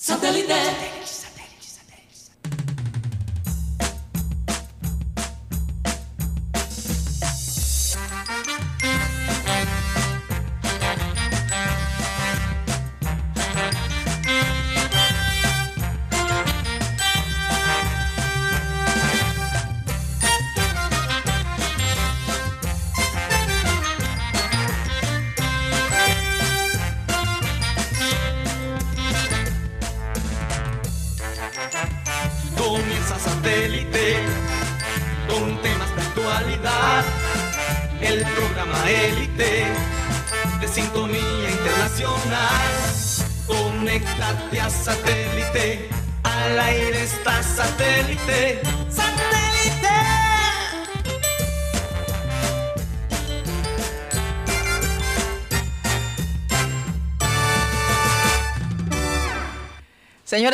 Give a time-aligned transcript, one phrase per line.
[0.00, 1.27] Satellite.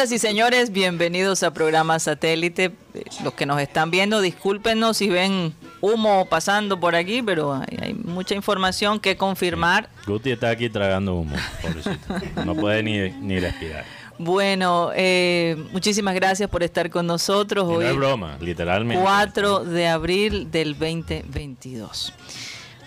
[0.05, 2.73] Señoras y señores, bienvenidos a programa Satélite.
[3.23, 8.35] Los que nos están viendo, discúlpenos si ven humo pasando por aquí, pero hay, mucha
[8.35, 9.89] información que confirmar.
[10.07, 11.97] Guti está aquí tragando humo, pobrecito.
[12.45, 13.87] No puede ni, ni respirar.
[14.19, 17.65] Bueno, eh, muchísimas gracias por estar con nosotros.
[17.67, 19.03] hoy no es broma, literalmente.
[19.03, 22.13] 4 de abril del 2022.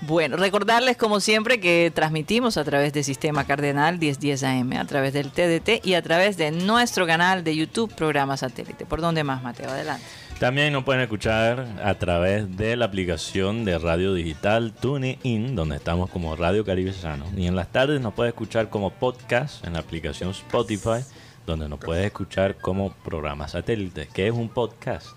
[0.01, 5.11] Bueno, recordarles como siempre que transmitimos a través del Sistema Cardenal 1010 AM, a través
[5.11, 8.85] del TDT y a través de nuestro canal de YouTube, Programa Satélite.
[8.85, 9.69] ¿Por dónde más, Mateo?
[9.69, 10.05] Adelante.
[10.39, 16.11] También nos pueden escuchar a través de la aplicación de radio digital TuneIn, donde estamos
[16.11, 17.25] como Radio Caribe Sano.
[17.35, 21.03] Y en las tardes nos puede escuchar como podcast en la aplicación Spotify,
[21.47, 25.07] donde nos puede escuchar como programa satélite, que es un podcast.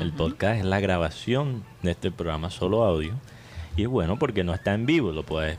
[0.00, 3.14] El podcast es la grabación de este programa solo audio
[3.76, 5.58] y es bueno porque no está en vivo, lo puedes,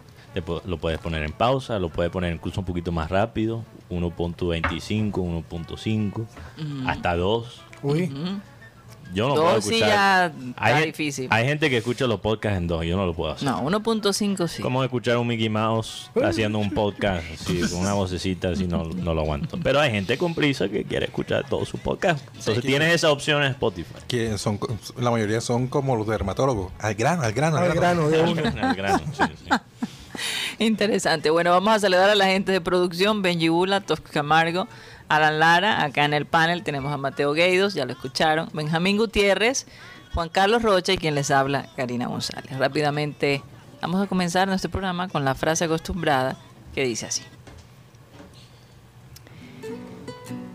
[0.66, 6.26] lo puedes poner en pausa, lo puedes poner incluso un poquito más rápido, 1.25, 1.5,
[6.88, 7.62] hasta 2.
[7.84, 8.12] Uy.
[9.14, 10.34] Yo no puedo escuchar.
[10.58, 11.28] hay, difícil.
[11.30, 13.48] Hay gente que escucha los podcasts en dos, yo no lo puedo hacer.
[13.48, 14.62] No, 1.5 sí.
[14.62, 18.84] Como escuchar a un Mickey Mouse haciendo un podcast así, con una vocecita así, no,
[18.86, 19.58] no lo aguanto.
[19.64, 22.26] Pero hay gente con prisa que quiere escuchar todo su podcast.
[22.36, 23.96] Entonces tienes esa opción en Spotify.
[24.08, 24.60] Que son,
[24.98, 26.72] la mayoría son como los dermatólogos.
[26.80, 28.10] Al grano, al grano, al, grano.
[28.10, 28.42] de uno.
[28.62, 29.50] al grano, sí, sí.
[30.60, 31.30] Interesante.
[31.30, 34.68] Bueno, vamos a saludar a la gente de producción, Benji Bula, Tosca Camargo.
[35.08, 39.68] Alan Lara, acá en el panel tenemos a Mateo Gueidos, ya lo escucharon, Benjamín Gutiérrez,
[40.14, 42.58] Juan Carlos Rocha y quien les habla, Karina González.
[42.58, 43.44] Rápidamente
[43.82, 46.38] vamos a comenzar nuestro programa con la frase acostumbrada
[46.74, 47.22] que dice así.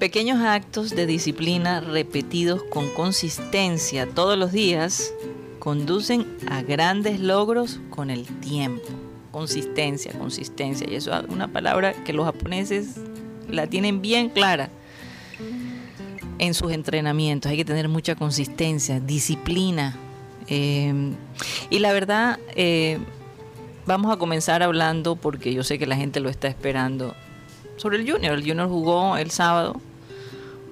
[0.00, 5.12] Pequeños actos de disciplina repetidos con consistencia todos los días
[5.58, 8.88] conducen a grandes logros con el tiempo.
[9.30, 10.88] Consistencia, consistencia.
[10.90, 12.96] Y eso es una palabra que los japoneses
[13.48, 14.70] la tienen bien clara
[16.40, 17.50] en sus entrenamientos.
[17.50, 19.96] Hay que tener mucha consistencia, disciplina.
[20.48, 21.12] Eh,
[21.68, 22.98] y la verdad, eh,
[23.86, 27.14] vamos a comenzar hablando, porque yo sé que la gente lo está esperando,
[27.76, 28.34] sobre el Junior.
[28.34, 29.80] El Junior jugó el sábado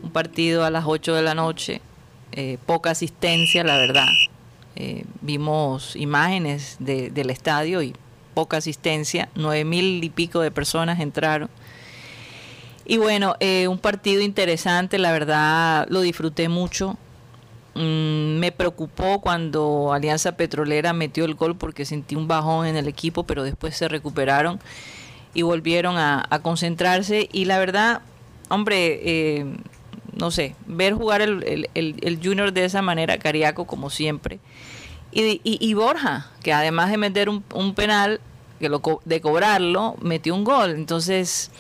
[0.03, 1.83] un partido a las 8 de la noche,
[2.33, 4.09] eh, poca asistencia, la verdad.
[5.21, 7.95] vimos imágenes del estadio y
[8.33, 11.50] poca asistencia, nueve mil y pico de personas entraron.
[12.91, 16.97] Y bueno, eh, un partido interesante, la verdad lo disfruté mucho.
[17.75, 22.88] Mm, me preocupó cuando Alianza Petrolera metió el gol porque sentí un bajón en el
[22.88, 24.59] equipo, pero después se recuperaron
[25.34, 27.28] y volvieron a, concentrarse.
[27.31, 28.00] Y la verdad,
[28.49, 29.44] hombre, eh,
[30.15, 34.41] no sé, ver jugar el, el, Junior de esa manera, Cariaco como siempre.
[35.12, 38.19] Y, y, Borja, que además de meter un, un penal,
[38.59, 40.70] que lo, de cobrarlo, metió un gol.
[40.70, 41.50] Entonces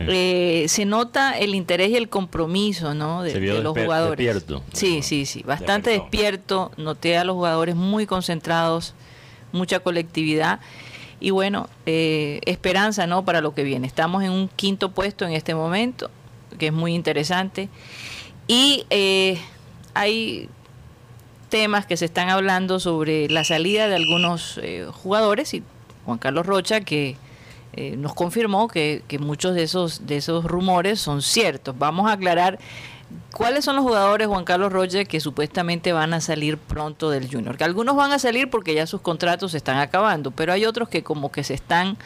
[0.00, 3.22] eh, se nota el interés y el compromiso ¿no?
[3.22, 4.24] de, los jugadores.
[4.24, 4.62] Despierto.
[4.72, 6.70] Sí, sí, sí, bastante despierto.
[6.76, 8.94] Noté a los jugadores muy concentrados,
[9.52, 10.60] mucha colectividad
[11.20, 13.24] y bueno, eh, esperanza ¿no?
[13.24, 13.86] para lo que viene.
[13.86, 16.10] Estamos en un quinto puesto en este momento,
[16.58, 17.68] que es muy interesante.
[18.46, 19.38] Y eh,
[19.94, 20.48] hay
[21.48, 24.60] temas que se están hablando sobre la salida de algunos
[24.92, 25.62] jugadores y
[26.04, 27.16] Juan Carlos Rocha, que
[27.72, 31.78] eh, nos confirmó que, muchos de esos, de esos rumores son ciertos.
[31.78, 32.58] Vamos a aclarar
[33.32, 37.56] cuáles son los jugadores, Juan Carlos Roger, que supuestamente van a salir pronto del Junior.
[37.56, 40.88] Que algunos van a salir porque ya sus contratos se están acabando, pero hay otros
[40.88, 41.96] que como que se están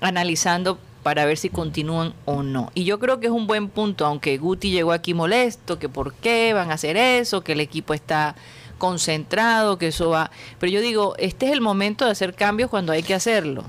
[0.00, 2.70] analizando para ver si continúan o no.
[2.74, 6.14] Y yo creo que es un buen punto, aunque Guti llegó aquí molesto, que por
[6.14, 8.34] qué van a hacer eso, que el equipo está
[8.78, 10.30] concentrado, que eso va...
[10.58, 13.64] Pero yo digo, este es el momento de hacer cambios cuando hay que hacerlo.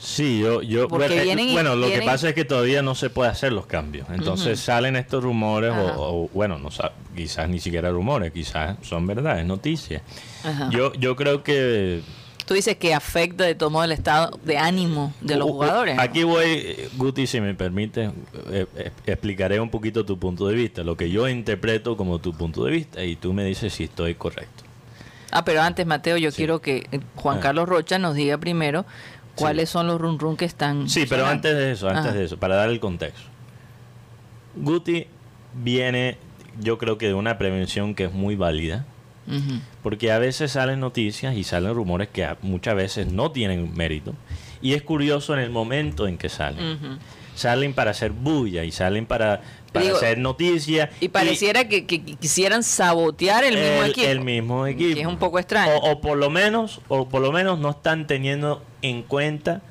[0.00, 3.66] Sí, yo, yo bueno, lo que pasa es que todavía no se puede hacer los
[3.66, 4.08] cambios.
[4.10, 6.70] Entonces salen estos rumores o, bueno, no
[7.14, 10.02] quizás ni siquiera rumores, quizás son verdad, es noticia.
[10.70, 12.02] Yo yo creo que
[12.50, 15.96] Tú dices que afecta de todo modo el estado de ánimo de los jugadores.
[16.00, 18.10] Aquí voy, Guti, si me permite,
[18.50, 22.32] eh, eh, explicaré un poquito tu punto de vista, lo que yo interpreto como tu
[22.32, 24.64] punto de vista y tú me dices si estoy correcto.
[25.30, 27.40] Ah, pero antes, Mateo, yo quiero que eh, Juan ah.
[27.40, 28.84] Carlos Rocha nos diga primero
[29.34, 30.88] cuáles son los run run que están.
[30.88, 33.28] Sí, pero antes de eso, antes de eso, para dar el contexto.
[34.56, 35.06] Guti
[35.54, 36.18] viene,
[36.60, 38.86] yo creo que de una prevención que es muy válida
[39.82, 44.14] porque a veces salen noticias y salen rumores que muchas veces no tienen mérito.
[44.60, 46.98] Y es curioso en el momento en que salen.
[47.34, 49.40] Salen para hacer bulla y salen para,
[49.72, 50.90] hacer noticias.
[51.00, 54.08] Y pareciera que, quisieran sabotear el, mismo equipo.
[54.08, 54.94] El mismo equipo.
[54.94, 55.76] Que es un poco extraño.
[55.76, 59.62] O, por lo menos, o por lo menos no están teniendo en cuenta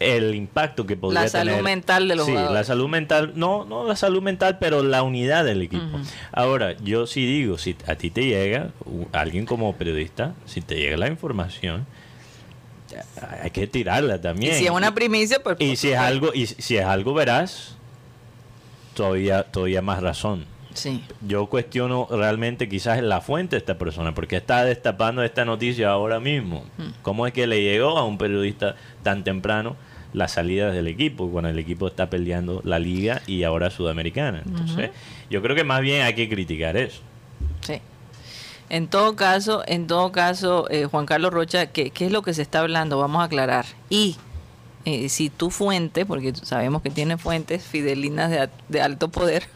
[0.00, 1.46] el impacto que podría tener.
[1.46, 4.82] La salud mental de los sí, la salud mental, no, no la salud mental, pero
[4.82, 5.98] la unidad del equipo.
[6.32, 8.70] Ahora, yo sí digo, si a ti te llega,
[9.12, 11.86] alguien como periodista, si te llega la información,
[13.42, 14.54] hay que tirarla también.
[14.54, 15.56] Y si es una primicia, pues...
[15.60, 17.76] Y si es algo, y si es algo verás,
[18.94, 20.46] todavía, todavía más razón.
[20.74, 21.02] Sí.
[21.26, 26.20] Yo cuestiono realmente quizás la fuente de esta persona, porque está destapando esta noticia ahora
[26.20, 26.64] mismo.
[27.02, 29.76] ¿Cómo es que le llegó a un periodista tan temprano
[30.14, 34.42] las salidas del equipo, cuando el equipo está peleando la liga y ahora sudamericana.
[34.46, 34.90] Entonces,
[35.28, 37.02] yo creo que más bien hay que criticar eso.
[37.60, 37.80] Sí.
[38.70, 42.42] En todo caso, en todo caso, eh, Juan Carlos Rocha, ¿qué, es lo que se
[42.42, 42.96] está hablando?
[42.98, 43.66] Vamos a aclarar.
[43.90, 44.16] Y
[44.84, 49.48] eh, si tu fuente, porque sabemos que tiene fuentes fidelinas de, de alto poder,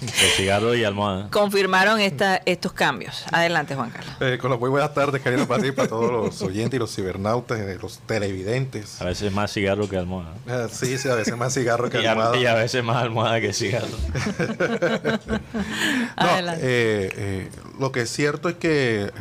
[0.00, 1.28] el cigarro y almohada.
[1.30, 3.24] Confirmaron esta, estos cambios.
[3.32, 4.14] Adelante, Juan Carlos.
[4.20, 7.58] Eh, con los muy buenas tardes, querido para para todos los oyentes y los cibernautas,
[7.58, 9.00] y los televidentes.
[9.00, 10.34] A veces más cigarro que almohada.
[10.48, 12.36] Ah, sí, sí, a veces más cigarro que almohada.
[12.36, 13.88] y a veces más almohada que cigarro.
[16.60, 19.12] Eh, eh, lo que es cierto es que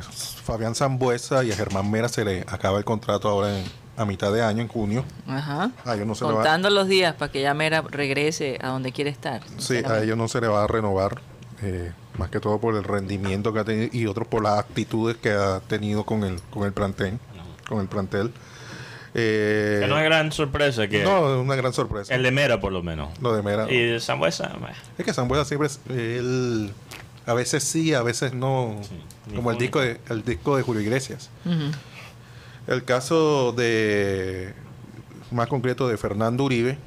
[0.44, 3.66] Fabián Zambuesa y a Germán Mera se le acaba el contrato ahora en
[3.98, 5.04] a mitad de año, en junio.
[5.28, 5.72] Ajá.
[6.20, 9.42] Contando los días para que ya Mera regrese a donde quiere estar.
[9.58, 11.20] Sí, a ellos no se le va a renovar,
[11.64, 15.18] eh, más que todo por el rendimiento que ha tenido y otros por las actitudes
[15.18, 17.20] que ha tenido con el, con el plantel.
[17.68, 18.32] Con el plantel.
[19.16, 21.04] Eh, que no es gran sorpresa que...
[21.04, 22.14] No, es una gran sorpresa.
[22.14, 23.10] El de Mera, por lo menos.
[23.20, 23.70] Lo de Mera.
[23.70, 24.52] Y de Sambuesa...
[24.98, 25.80] Es que Sambuesa siempre es...
[25.90, 26.72] Él,
[27.26, 28.80] a veces sí, a veces no.
[29.36, 31.30] como el disco, de, el disco de Julio Iglesias.
[32.68, 34.54] El caso de
[35.32, 36.78] más concreto de Fernando Uribe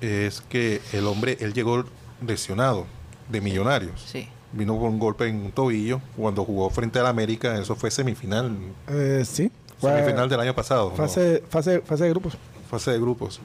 [0.00, 1.84] es que el hombre, él llegó
[2.26, 2.86] lesionado
[3.28, 4.00] de millonarios.
[4.06, 4.28] Sí.
[4.52, 8.56] Vino con un golpe en un tobillo cuando jugó frente al América, eso fue semifinal.
[8.88, 9.50] Eh, sí.
[9.80, 10.92] Semifinal del año pasado.
[10.92, 12.38] Fase, fase, fase de grupos.
[12.70, 13.40] Fase de grupos.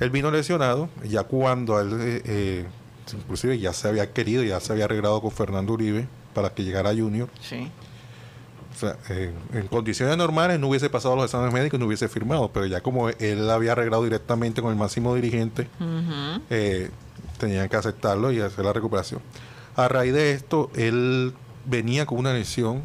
[0.00, 2.64] Él vino lesionado, ya cuando él, eh, eh,
[3.12, 6.90] inclusive ya se había querido, ya se había arreglado con Fernando Uribe para que llegara
[6.90, 7.28] a Junior.
[7.40, 7.70] Sí.
[8.74, 12.50] O sea, en condiciones normales no hubiese pasado los exámenes médicos y no hubiese firmado,
[12.52, 15.68] pero ya como él había arreglado directamente con el máximo dirigente,
[16.50, 16.90] eh,
[17.38, 19.20] tenían que aceptarlo y hacer la recuperación.
[19.76, 21.34] A raíz de esto, él
[21.64, 22.82] venía con una lesión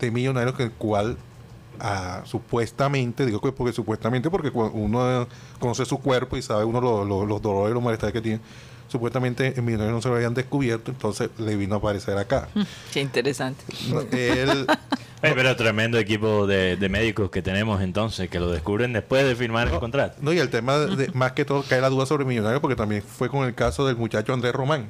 [0.00, 1.18] de millonarios que el cual
[1.80, 5.28] ah, supuestamente, digo que porque supuestamente porque uno
[5.58, 8.40] conoce su cuerpo y sabe uno los dolores y los malestares que tiene,
[8.90, 12.48] supuestamente en Millonarios no se lo habían descubierto, entonces le vino a aparecer acá.
[12.92, 13.64] Qué interesante.
[14.12, 14.66] Él,
[15.20, 19.78] pero tremendo equipo de, médicos que tenemos entonces, que lo descubren después de firmar el
[19.78, 20.16] contrato.
[20.20, 23.02] No, y el tema, de, más que todo, cae la duda sobre Millonarios, porque también
[23.02, 24.88] fue con el caso del muchacho Andrés Román.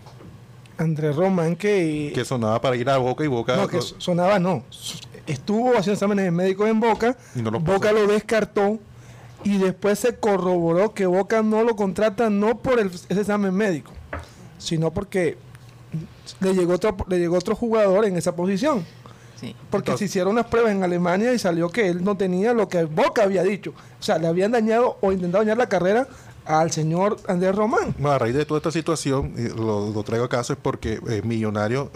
[0.78, 2.10] Andrés Román, que.
[2.14, 3.54] Que sonaba para ir a Boca y Boca.
[3.56, 4.64] No, que sonaba no.
[5.26, 7.16] Estuvo haciendo exámenes médicos en Boca.
[7.60, 8.78] Boca lo descartó.
[9.42, 13.92] Y después se corroboró que Boca no lo contrata no por el, ese examen médico,
[14.58, 15.38] sino porque
[16.40, 18.84] le llegó otro, le llegó otro jugador en esa posición.
[19.70, 22.84] Porque se hicieron unas pruebas en Alemania y salió que él no tenía lo que
[22.84, 23.72] Boca había dicho.
[23.98, 26.06] O sea, le habían dañado o intentado dañar la carrera
[26.44, 27.94] al señor Andrés Román.
[28.04, 31.90] a raíz de toda esta situación, lo, lo traigo a caso es porque eh, Millonario,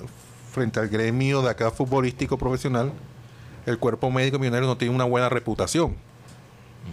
[0.53, 2.93] frente al gremio de acá futbolístico profesional,
[3.67, 5.97] el cuerpo médico millonario no tiene una buena reputación.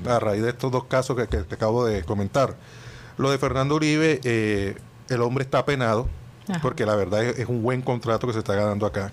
[0.07, 2.55] A raíz de estos dos casos que, que, acabo de comentar.
[3.17, 4.75] Lo de Fernando Uribe, eh,
[5.09, 6.07] el hombre está penado
[6.61, 9.11] porque la verdad es, un buen contrato que se está ganando acá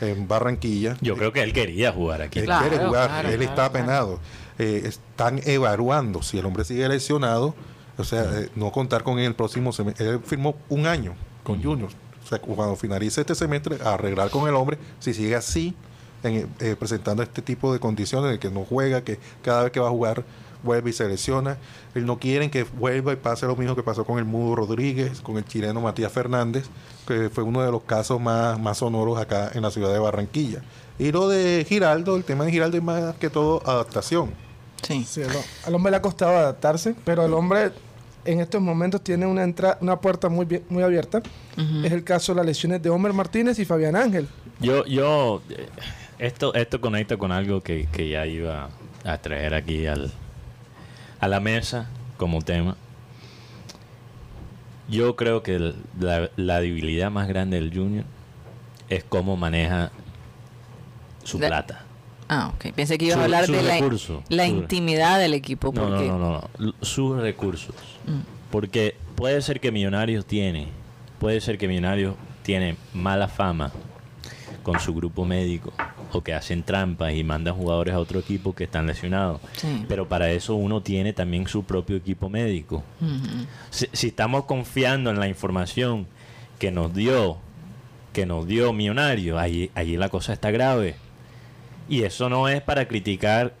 [0.00, 0.96] en Barranquilla.
[1.00, 2.40] Yo creo que él quería jugar aquí.
[2.40, 4.20] Él quiere jugar, él está apenado.
[4.58, 7.54] Eh, están evaluando si el hombre sigue lesionado,
[7.96, 10.08] o sea, eh, no contar con él el próximo semestre.
[10.08, 11.90] Él firmó un año con Junior.
[12.24, 15.74] O sea, cuando finalice este semestre, arreglar con el hombre, si sigue así,
[16.22, 19.88] eh, presentando este tipo de condiciones de que no juega, que cada vez que va
[19.88, 20.24] a jugar
[20.62, 21.56] vuelve y se lesiona.
[21.94, 25.36] No quieren que vuelva y pase lo mismo que pasó con el Mudo Rodríguez, con
[25.36, 26.66] el chileno Matías Fernández,
[27.06, 30.62] que fue uno de los casos más, más sonoros acá en la ciudad de Barranquilla.
[30.98, 34.30] Y lo de Giraldo, el tema de Giraldo es más que todo adaptación.
[34.82, 35.04] Sí.
[35.04, 35.30] Sí, al,
[35.66, 37.70] al hombre le ha costado adaptarse, pero el hombre
[38.24, 41.22] en estos momentos tiene una entra- una puerta muy bien- muy abierta.
[41.84, 44.28] Es el caso de las lesiones de Homer Martínez y Fabián Ángel.
[44.60, 45.66] Yo, yo, eh,
[46.18, 48.70] esto, esto conecta con algo que, que ya iba
[49.04, 50.10] a traer aquí al,
[51.20, 52.76] a la mesa como tema.
[54.88, 58.04] Yo creo que el- la, la debilidad más grande del Junior
[58.88, 59.90] es cómo maneja
[61.24, 61.84] su La- plata.
[62.30, 62.72] Ah, ok.
[62.74, 63.80] Pensé que ibas Su- a hablar de la,
[64.28, 65.72] la su- intimidad del equipo.
[65.74, 66.74] No, no, porque no, no, no.
[66.82, 67.74] Sus recursos.
[68.06, 68.20] Mm.
[68.50, 70.68] Porque puede ser que Millonarios tiene,
[71.20, 73.72] puede ser que Millonarios tiene mala fama
[74.62, 75.72] con su grupo médico
[76.12, 79.40] o que hacen trampas y mandan jugadores a otro equipo que están lesionados.
[79.52, 79.84] Sí.
[79.88, 82.82] Pero para eso uno tiene también su propio equipo médico.
[83.70, 86.06] Si, si estamos confiando en la información
[86.58, 87.38] que nos dio,
[88.12, 90.96] que nos dio Millonario, ahí, allí la cosa está grave.
[91.88, 93.54] Y eso no es para criticar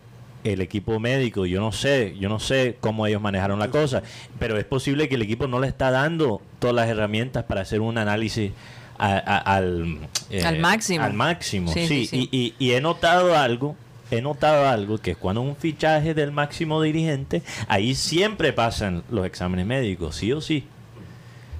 [0.44, 1.46] el equipo médico.
[1.46, 4.02] Yo no sé, yo no sé cómo ellos manejaron la cosa,
[4.38, 7.80] pero es posible que el equipo no le está dando todas las herramientas para hacer
[7.80, 8.52] un análisis
[8.98, 9.98] a- a- al,
[10.30, 11.04] eh, Al máximo.
[11.04, 12.06] Al máximo, Sí, sí.
[12.06, 12.28] sí, sí.
[12.32, 13.76] Y, y- y he notado algo.
[14.10, 19.26] He notado algo que es cuando un fichaje del máximo dirigente, ahí siempre pasan los
[19.26, 20.64] exámenes médicos, sí o sí.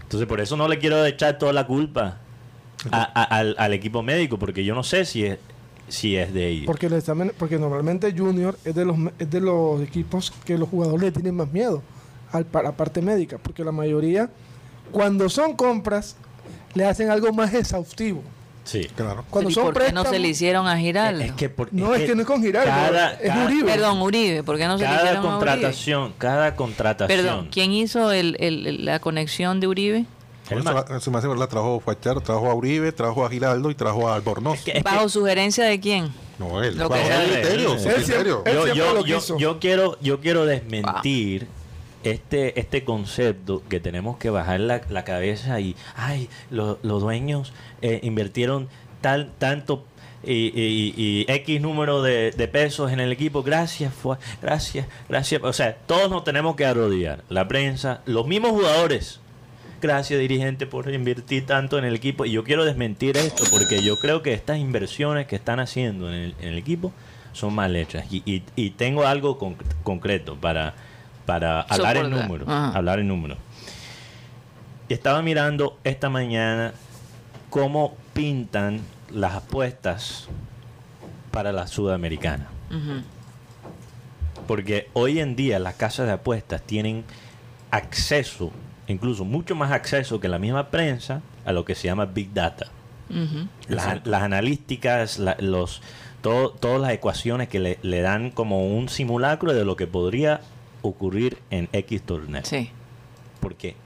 [0.03, 2.17] Entonces por eso no le quiero echar toda la culpa
[2.91, 5.39] a- a- al, al equipo médico, porque yo no sé si es,
[5.89, 6.67] si es de ellos.
[6.67, 10.71] Porque, el examen, porque normalmente Junior es de, los, es de los equipos que los
[10.71, 11.83] jugadores le tienen más miedo
[12.33, 13.37] al, a la parte médica.
[13.37, 14.31] Porque la mayoría,
[14.91, 16.17] cuando son compras,
[16.75, 18.23] le hacen algo más exhaustivo.
[18.65, 18.87] Sí.
[18.95, 19.25] Claro.
[19.31, 21.25] Cuando ¿Y son por qué no se le hicieron a Giraldo?
[21.25, 23.65] Es que por- No, es que no es con Giraldo, Cada, es cada- Uribe.
[23.73, 24.43] Perdón, Uribe.
[24.43, 25.39] ¿Por qué no se le cada hicieron a Uribe?
[25.39, 27.19] contratación, cada contratación.
[27.25, 30.05] Perdón, ¿quién hizo el, el- la conexión de Uribe?
[30.51, 34.07] El la- Su máximo la trajo Fachar, trajo a Uribe, trajo a Giraldo y trajo
[34.09, 34.59] a Albornoz.
[34.59, 36.13] Es que- es que- ¿Bajo sugerencia de quién?
[36.39, 36.77] no, él.
[36.77, 37.09] Lo bajo que
[37.43, 38.75] criterio, Él él
[39.39, 41.49] yo quiero yo quiero desmentir
[42.11, 47.53] este este concepto que tenemos que bajar la, la cabeza y ay lo- los dueños
[47.83, 48.69] eh, invirtieron
[49.01, 49.85] tal tanto
[50.25, 55.77] y, X número de, de pesos en el equipo gracias fue gracias gracias o sea
[55.87, 59.21] todos nos tenemos que arrodillar la prensa los mismos jugadores
[59.81, 62.25] Gracias dirigente por invertir tanto en el equipo.
[62.25, 66.35] Y yo quiero desmentir esto porque yo creo que estas inversiones que están haciendo en
[66.41, 66.93] el, equipo
[67.33, 68.05] son mal hechas.
[68.13, 70.75] Y, y- tengo algo conc- concreto para,
[71.29, 72.49] para hablar en números.
[72.49, 72.77] Ajá.
[72.79, 73.39] Hablar en números.
[74.89, 76.73] Y estaba mirando esta mañana
[77.51, 78.81] cómo pintan
[79.13, 80.29] las apuestas
[81.31, 82.47] para la sudamericana.
[84.47, 87.05] Porque hoy en día las casas de apuestas tienen
[87.71, 88.51] acceso,
[88.87, 92.67] incluso mucho más acceso que la misma prensa, a lo que se llama Big Data.
[93.69, 95.83] Las, las analísticas, la- los,
[96.23, 100.41] todo- todas las ecuaciones que le, le dan como un simulacro de lo que podría
[100.83, 102.43] ocurrir en X torneo.
[102.45, 102.71] Sí.
[103.41, 103.77] Porque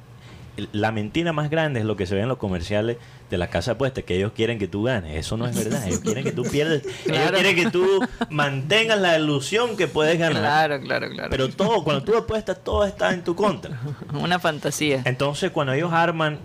[0.73, 2.99] la mentira más grande es lo que se ve en los comerciales
[3.31, 5.17] de la casa apuesta, que ellos quieren que tú ganes.
[5.17, 5.87] Eso no es verdad.
[5.87, 6.83] Ellos quieren que tú pierdas.
[7.07, 7.87] Ellos quieren que tú
[8.29, 10.43] mantengas la ilusión que puedes ganar.
[10.43, 11.31] Claro, claro, claro.
[11.31, 13.81] Pero todo, cuando tú apuestas, todo está en tu contra.
[14.13, 15.01] Una fantasía.
[15.07, 16.39] Entonces, cuando ellos arman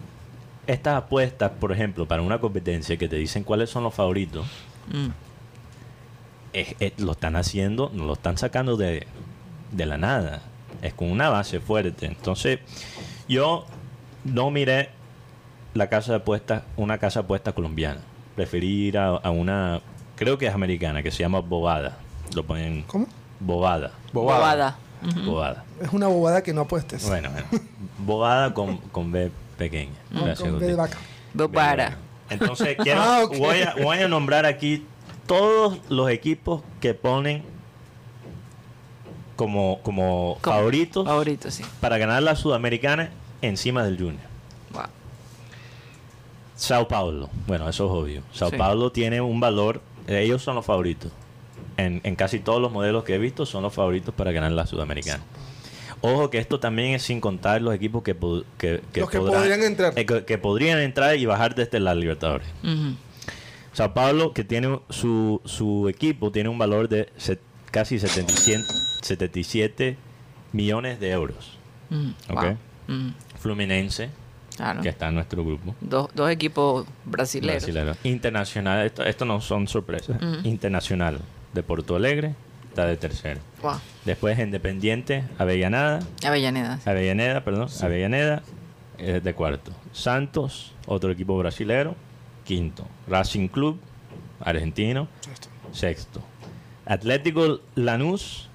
[0.68, 4.46] estas apuestas, por ejemplo, para una competencia que te dicen cuáles son los favoritos,
[4.89, 5.08] Mm.
[6.54, 9.06] es- es- lo están haciendo, no lo están sacando de,
[9.71, 10.41] de la nada.
[10.81, 12.05] Es con una base fuerte.
[12.05, 12.59] Entonces,
[13.27, 13.65] yo
[14.24, 14.89] no miré
[15.74, 18.01] la casa de apuestas, una casa de apuestas colombiana.
[18.36, 19.81] Preferí ir a, a una,
[20.15, 21.97] creo que es americana, que se llama Bobada.
[22.36, 23.07] Lo ponen ¿Cómo?
[23.39, 23.91] Bobada.
[24.13, 24.77] Bobada.
[25.25, 25.63] Bobada.
[25.81, 27.07] Es una bobada que no apuestes.
[27.07, 27.47] Bueno, bueno.
[28.00, 29.93] Bobada con, con B pequeña.
[30.09, 30.97] No, Gracias, con B de vaca.
[31.33, 31.97] Bobada.
[32.29, 34.86] Entonces, quiero, Ah, voy, a, voy a nombrar aquí
[35.27, 37.43] todos los equipos que ponen
[39.38, 41.63] como, como, Como favoritos Favorito, sí.
[41.79, 44.20] para ganar la Sudamericana encima del Junior.
[44.74, 44.84] Wow.
[46.56, 48.22] Sao Paulo, bueno, eso es obvio.
[48.34, 48.58] Sao Sí.
[48.58, 51.12] Paulo tiene un valor, ellos son los favoritos.
[51.77, 54.65] En, en casi todos los modelos que he visto son los favoritos para ganar la
[54.65, 55.24] Sudamericana.
[56.01, 59.62] Ojo que esto también es sin contar los equipos que, pod- que, Los que podrían
[59.63, 59.94] entrar.
[59.98, 62.48] eh, que, que podrían entrar y bajar desde la Libertadores.
[63.74, 67.10] Sao Paulo, que tiene su, su equipo, tiene un valor de
[67.70, 68.63] casi 77,
[69.01, 69.98] 77
[70.54, 71.58] millones de euros.
[71.89, 72.58] Wow.
[72.88, 73.13] Ujú.
[73.39, 74.10] Fluminense,
[74.56, 74.82] Claro.
[74.82, 75.75] que está en nuestro grupo.
[75.82, 77.63] Dos, dos equipos brasileños.
[77.63, 77.96] Brasilero.
[78.04, 80.22] Internacional, esto, esto no son sorpresas.
[80.22, 80.48] Ujú.
[80.48, 81.20] Internacional
[81.54, 82.34] de Porto Alegre,
[82.70, 83.39] está de tercero.
[84.06, 86.00] Después Independiente, Avellaneda.
[86.25, 86.80] Avellaneda.
[86.86, 87.68] Avellaneda, perdón.
[87.82, 88.42] Avellaneda
[88.98, 89.72] es de cuarto.
[89.94, 91.96] Santos, otro equipo brasilero,
[92.46, 92.88] quinto.
[93.08, 93.80] Racing Club,
[94.39, 95.08] argentino,
[95.72, 96.22] sexto.
[96.86, 98.47] Atlético Lanús,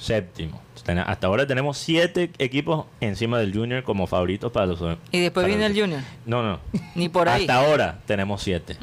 [0.00, 0.60] séptimo.
[1.06, 4.80] Hasta ahora tenemos siete equipos encima del Junior como favoritos para los.
[5.12, 6.00] ¿Y después viene el Junior?
[6.24, 6.60] No, no.
[6.94, 7.42] Ni por ahí.
[7.42, 8.76] Hasta ahora tenemos siete.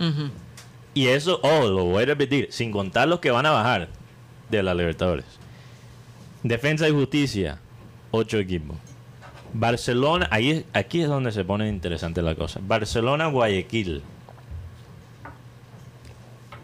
[0.94, 3.90] Y eso, oh, lo voy a repetir, sin contar los que van a bajar
[4.50, 5.26] de la Libertadores.
[6.44, 7.60] Defensa y Justicia,
[8.12, 8.78] ocho equipos.
[9.54, 12.60] Barcelona, ahí, aquí es donde se pone interesante la cosa.
[12.62, 14.04] Barcelona, Guayaquil.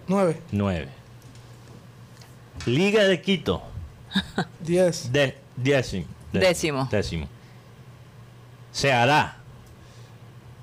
[0.07, 0.39] Nueve.
[0.51, 0.87] Nueve.
[2.65, 3.63] Liga de Quito.
[4.59, 5.11] Diez.
[5.11, 6.05] De, décimo.
[6.31, 6.87] décimo.
[6.91, 7.27] Décimo.
[8.73, 9.37] Ceará.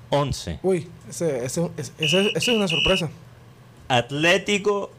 [0.09, 0.59] Once.
[0.63, 3.09] Uy, ese, ese, ese, es una sorpresa.
[3.87, 4.91] Atlético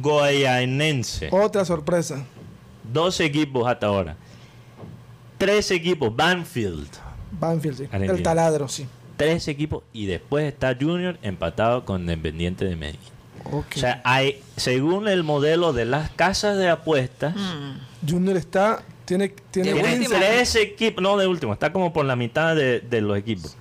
[0.00, 1.28] Goyanense.
[1.32, 2.24] Otra sorpresa.
[2.92, 4.16] Dos equipos hasta ahora.
[5.38, 6.14] Tres equipos.
[6.14, 6.88] Banfield.
[7.32, 7.88] Banfield, sí.
[7.92, 8.86] El taladro, sí.
[9.16, 9.82] Tres equipos.
[9.92, 13.13] Y después está Junior empatado con Independiente de Medellín.
[13.50, 18.08] O sea, hay, según el modelo de las casas de apuestas, mm.
[18.08, 19.74] Junior está, tiene, tiene,
[20.08, 23.56] tres equipos, no de último, está como por la mitad de, los equipos.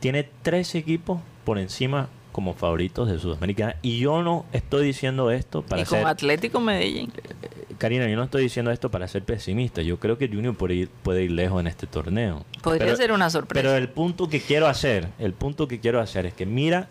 [0.00, 3.76] Tiene tres equipos por encima como favoritos de Sudamericana.
[3.82, 7.12] Y yo no estoy diciendo esto para ¿Y con Atlético Medellín.
[7.16, 9.82] Eh, Karina, yo no estoy diciendo esto para ser pesimista.
[9.82, 12.44] Yo creo que Junior puede ir, puede ir lejos en este torneo.
[12.62, 13.62] Podría ser una sorpresa.
[13.62, 16.88] Pero el punto que quiero hacer, el punto que quiero hacer es que mira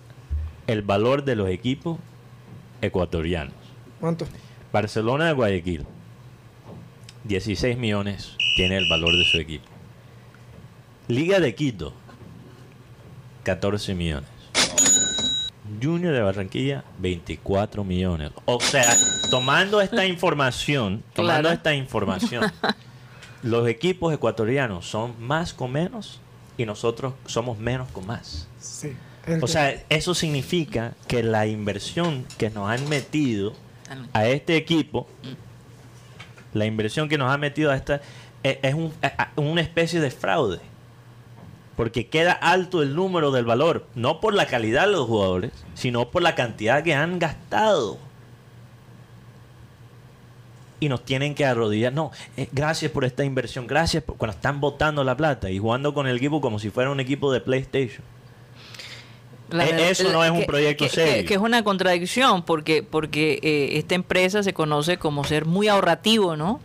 [0.67, 1.97] el valor de los equipos
[2.81, 3.53] ecuatorianos.
[3.99, 4.25] ¿Cuánto?
[4.71, 5.85] Barcelona de Guayaquil.
[7.23, 9.65] 16 millones tiene el valor de su equipo.
[11.07, 11.93] Liga de Quito.
[13.43, 14.29] 14 millones.
[15.81, 18.31] Junior de Barranquilla, 24 millones.
[18.45, 18.95] O sea,
[19.29, 22.51] tomando esta información, tomando esta información,
[23.43, 26.19] los equipos ecuatorianos son más con menos
[26.57, 28.47] y nosotros somos menos con más.
[28.59, 28.93] Sí.
[29.41, 33.53] O sea, eso significa que la inversión que nos han metido
[34.13, 35.07] a este equipo,
[36.53, 38.01] la inversión que nos ha metido a esta,
[38.43, 38.75] e, es,
[39.35, 40.59] una especie de fraude.
[41.75, 46.11] Porque queda alto el número del valor, no por la calidad de los jugadores, sino
[46.11, 47.97] por la cantidad que han gastado.
[50.81, 51.93] Y nos tienen que arrodillar.
[51.93, 55.93] No, eh, gracias por esta inversión, gracias por cuando están botando la plata y jugando
[55.93, 58.03] con el equipo como si fuera un equipo de PlayStation.
[59.51, 61.27] E-, eso no es un proyecto serio.
[61.27, 66.35] Que, es una contradicción, porque, porque eh, esta empresa se conoce como ser muy ahorrativo,
[66.35, 66.59] ¿no?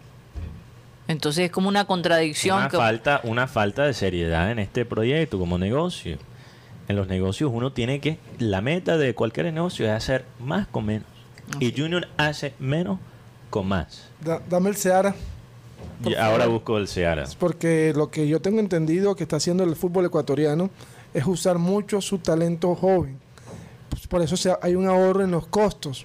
[1.07, 2.59] Entonces es como una contradicción.
[2.59, 6.18] Una, falta, una falta de seriedad en este proyecto como negocio.
[6.88, 8.18] En los negocios uno tiene que...
[8.38, 11.07] La meta de cualquier negocio es hacer más con menos.
[11.61, 12.99] Y Junior hace menos
[13.51, 14.09] con más.
[14.49, 15.14] dame el Seara.
[16.05, 17.25] Y ahora busco el Seara.
[17.38, 20.70] Porque lo que yo tengo entendido que está haciendo el fútbol ecuatoriano
[21.14, 23.16] es usar mucho su talento joven.
[23.88, 26.05] Pues por eso hay un ahorro en los costos.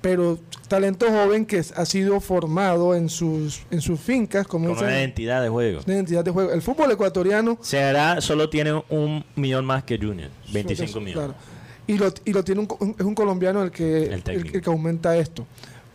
[0.00, 5.42] Pero talento joven que ha sido formado en sus en sus fincas como, una identidad
[5.42, 5.80] de juego.
[5.86, 6.52] Una identidad de juego.
[6.52, 11.36] El fútbol ecuatoriano se hará solo tiene un millón más que Junior, 25 millones.
[11.88, 15.46] Y lo, y lo tiene un, es un colombiano el que el, que aumenta esto.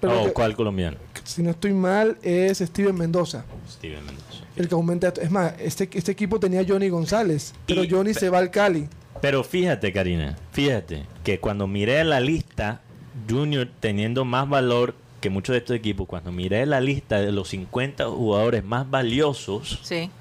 [0.01, 0.97] Pero oh, ¿cuál colombiano?
[1.23, 3.45] Si no estoy mal es Steven Mendoza.
[3.69, 4.22] Steven Mendoza
[4.55, 5.21] el que aumenta esto.
[5.21, 8.87] Es más, este, este equipo tenía Johnny González, pero Johnny se va al Cali.
[9.21, 12.81] Pero fíjate, Karina, fíjate que cuando miré la lista,
[13.29, 17.49] Junior teniendo más valor que muchos de estos equipos, cuando miré la lista de los
[17.49, 20.11] 50 jugadores más valiosos, sí.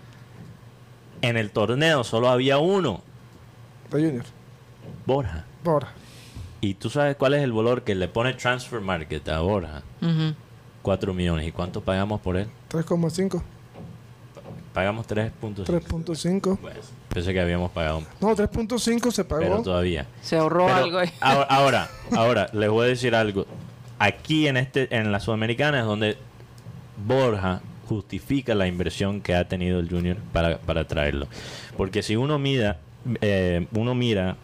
[1.23, 3.03] en el torneo solo había uno.
[3.91, 4.25] De Junior.
[5.05, 5.45] Borja.
[5.65, 5.93] Borja.
[6.61, 9.83] ¿Y tú sabes cuál es el valor que le pone Transfer Market a Borja?
[10.83, 11.49] 4 millones.
[11.49, 12.47] ¿Y cuánto pagamos por él?
[12.71, 13.43] 3,5.
[14.73, 15.65] Pagamos 3.5.
[15.67, 16.59] 3.5.
[17.13, 18.03] pensé que habíamos pagado.
[18.21, 19.43] No, 3.5 se pagó.
[19.43, 20.07] Pero todavía.
[20.23, 21.11] Se ahorró algo ahí.
[21.21, 23.47] Ahora, ahora, les voy a decir algo.
[23.99, 26.17] Aquí en este en la Sudamericana es donde
[27.07, 31.27] Borja justifica la inversión que ha tenido el Junior para, para traerlo.
[31.77, 32.79] Porque si uno mira,
[33.21, 34.37] eh, uno mira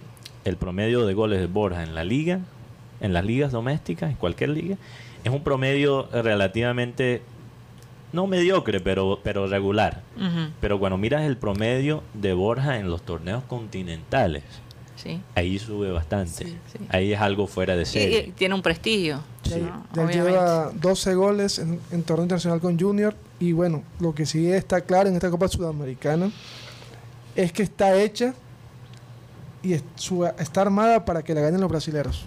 [0.44, 2.40] el promedio de goles de Borja en la liga,
[3.00, 4.76] en las ligas domésticas, en cualquier liga,
[5.24, 7.22] es un promedio relativamente
[8.12, 10.02] no mediocre, pero, pero regular.
[10.60, 14.42] Pero cuando miras el promedio de Borja en los torneos continentales,
[15.34, 16.56] ahí sube bastante.
[16.88, 18.32] Ahí es algo fuera de serie.
[18.36, 19.20] tiene un prestigio.
[20.10, 23.14] Lleva 12 goles en, torneo internacional con Junior.
[23.38, 26.30] Y bueno, lo que sí está claro en esta Copa Sudamericana
[27.36, 28.34] es que está hecha
[29.62, 32.26] y está armada para que la ganen los brasileños.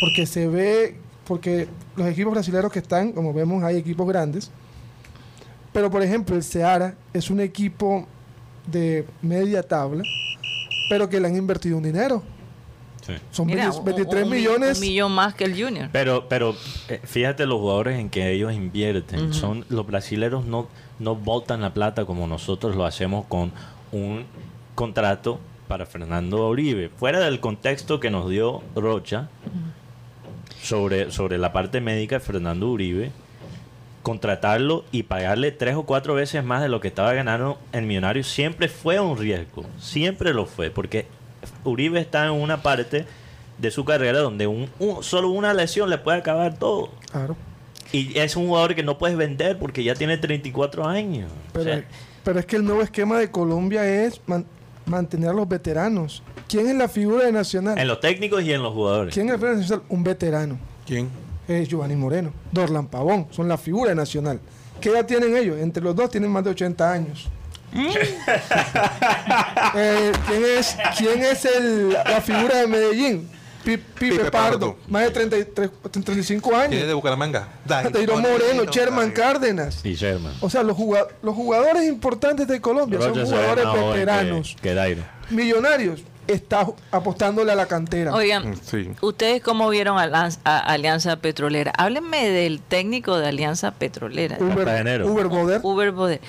[0.00, 4.50] Porque se ve porque los equipos brasileños que están, como vemos, hay equipos grandes.
[5.72, 8.06] Pero, por ejemplo, el Seara es un equipo
[8.66, 10.02] de media tabla,
[10.88, 12.22] pero que le han invertido un dinero.
[13.30, 14.78] Son 23 millones.
[14.78, 15.88] Un millón más que el Junior.
[15.90, 16.54] Pero, pero
[16.88, 19.32] eh, fíjate los jugadores en que ellos invierten.
[19.32, 23.52] Son Los brasileños no, no botan la plata como nosotros lo hacemos con
[23.90, 24.24] un
[24.74, 26.90] contrato para Fernando Uribe.
[26.90, 29.28] Fuera del contexto que nos dio Rocha
[30.62, 33.10] sobre, sobre la parte médica de Fernando Uribe,
[34.02, 38.24] contratarlo y pagarle tres o cuatro veces más de lo que estaba ganando el millonario
[38.24, 39.64] siempre fue un riesgo.
[39.78, 41.06] Siempre lo fue, porque
[41.64, 43.06] Uribe está en una parte
[43.58, 44.68] de su carrera donde un,
[45.02, 46.90] solo una lesión le puede acabar todo.
[47.10, 47.36] Claro.
[47.92, 51.30] Y es un jugador que no puedes vender porque ya tiene 34 años.
[51.52, 51.82] Pero,
[52.24, 54.20] pero es que el nuevo esquema de Colombia es
[54.86, 56.22] mantener a los veteranos.
[56.48, 57.78] ¿Quién es la figura de Nacional?
[57.78, 59.14] En los técnicos y en los jugadores.
[59.14, 59.84] ¿Quién es la Nacional?
[59.88, 60.58] Un veterano.
[60.86, 61.08] ¿Quién?
[61.48, 62.32] Es Giovanni Moreno.
[62.50, 63.26] Dorlan Pavón.
[63.30, 64.40] Son la figura de Nacional.
[64.80, 65.58] ¿Qué edad tienen ellos?
[65.58, 67.28] Entre los dos tienen más de 80 años.
[69.74, 73.28] Eh, ¿quién, es, ¿Quién es el, la figura de Medellín?
[73.64, 76.68] Pipe, Pardo, más de 33, 35 años.
[76.68, 77.48] ¿Quién es de Bucaramanga?
[77.66, 79.84] Tairo Moreno, Sherman Cárdenas.
[79.84, 80.34] Y Sherman.
[80.40, 80.76] O sea, los,
[81.22, 84.56] los jugadores importantes de Colombia son jugadores veteranos.
[85.30, 88.14] Millonarios está apostándole a la cantera.
[88.14, 91.72] Oigan, mm, ¿ustedes cómo vieron a, Alianza Petrolera?
[91.76, 94.36] Háblenme del técnico de Alianza Petrolera.
[94.38, 95.60] Uber, Uber Boder.
[95.62, 96.20] Uber Boder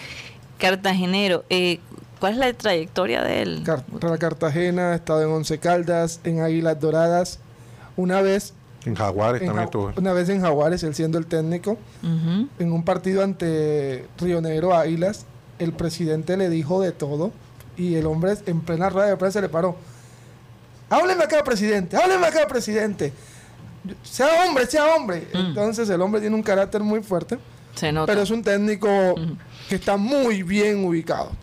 [0.63, 1.43] cartagenero.
[1.49, 1.79] Eh,
[2.23, 3.63] ¿Cuál es la trayectoria de él?
[3.99, 7.39] para Cartagena, ha estado en Once Caldas, en Águilas Doradas.
[7.97, 8.53] Una vez.
[8.85, 9.91] En Jaguares también estuvo.
[9.97, 11.77] Una vez en Jaguares, él siendo el técnico.
[12.01, 15.25] En un partido ante Río Negro Águilas,
[15.59, 17.33] el presidente le dijo de todo.
[17.75, 19.75] Y el hombre en plena rueda de prensa le paró.
[20.89, 21.97] Hábleme acá, presidente.
[21.97, 23.11] Hábleme acá, presidente.
[24.01, 25.27] Sea hombre, sea hombre.
[25.33, 25.37] Mm.
[25.37, 27.37] Entonces el hombre tiene un carácter muy fuerte.
[27.75, 28.05] Se nota.
[28.05, 28.87] Pero es un técnico
[29.67, 31.42] que está muy bien ubicado.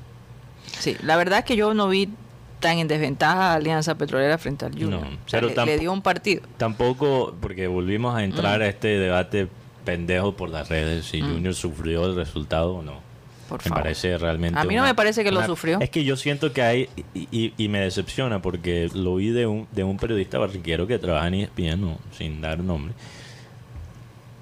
[0.81, 2.09] Sí, la verdad es que yo no vi
[2.59, 5.03] tan en desventaja a Alianza Petrolera frente al Junior.
[5.03, 6.43] No, le, dio un partido.
[6.57, 8.62] Tampoco, porque volvimos a entrar mm.
[8.62, 9.49] a este debate
[9.85, 11.33] pendejo por las redes, si mm.
[11.33, 13.11] Junior sufrió el resultado o no.
[13.49, 14.61] Por me parece realmente.
[14.61, 15.81] A mí no me parece que lo sufrió.
[15.81, 19.83] Es que yo siento que hay, y, me decepciona porque lo vi de un, de
[19.83, 22.95] un periodista barriquero que trabaja en ESPN, sin dar nombre,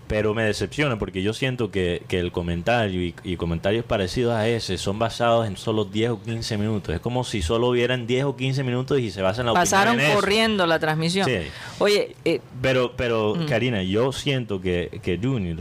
[0.08, 4.98] pero me decepciona porque yo siento que, el comentario y, comentarios parecidos a ese son
[4.98, 6.94] basados en solo 10 o 15 minutos.
[6.94, 9.98] Es como si solo hubieran 10 o 15 minutos y se basan en la Pasaron
[10.14, 11.28] corriendo la transmisión.
[11.28, 11.36] Sí.
[11.78, 13.46] Oye, eh, pero, pero mm.
[13.46, 15.58] Karina, yo siento que, que Junior,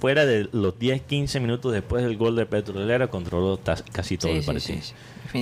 [0.00, 3.60] fuera de los 10, 15 minutos después del gol de Petrolera, controló
[3.92, 4.80] casi todo el partido.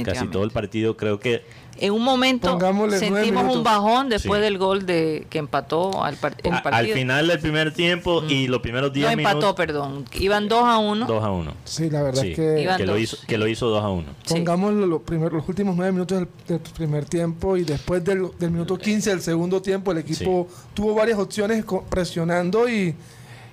[0.04, 0.96] Casi todo el partido.
[0.96, 1.42] Creo que
[1.78, 2.58] en un momento
[2.90, 6.54] sentimos un bajón después del gol de que empató al partido.
[6.64, 8.50] Al final del primer tiempo y mm.
[8.50, 9.32] los primeros 10 minutos.
[9.32, 10.04] No empató, perdón.
[10.14, 11.06] Iban 2 a 1.
[11.06, 11.54] 2 a 1.
[11.64, 14.06] Sí, la verdad es que, que lo, hizo, que lo hizo 2 a 1.
[14.28, 18.76] Pongamos los, primeros, los últimos 9 minutos del, primer tiempo y después del, del, minuto
[18.76, 22.94] 15 del segundo tiempo el equipo tuvo varias opciones presionando y,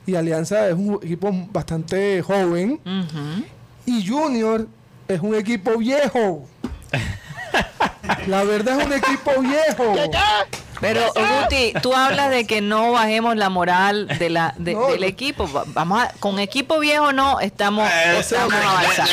[0.05, 2.79] y, Alianza es un equipo bastante joven.
[3.85, 4.67] Y Junior
[5.09, 6.47] es un equipo viejo.
[8.27, 9.95] La verdad es un equipo viejo.
[10.79, 15.49] Pero Guti, tú hablas de que no bajemos la moral de la del equipo.
[15.73, 19.11] Vamos a, con equipo viejo no estamos, eh, estamos avanzando.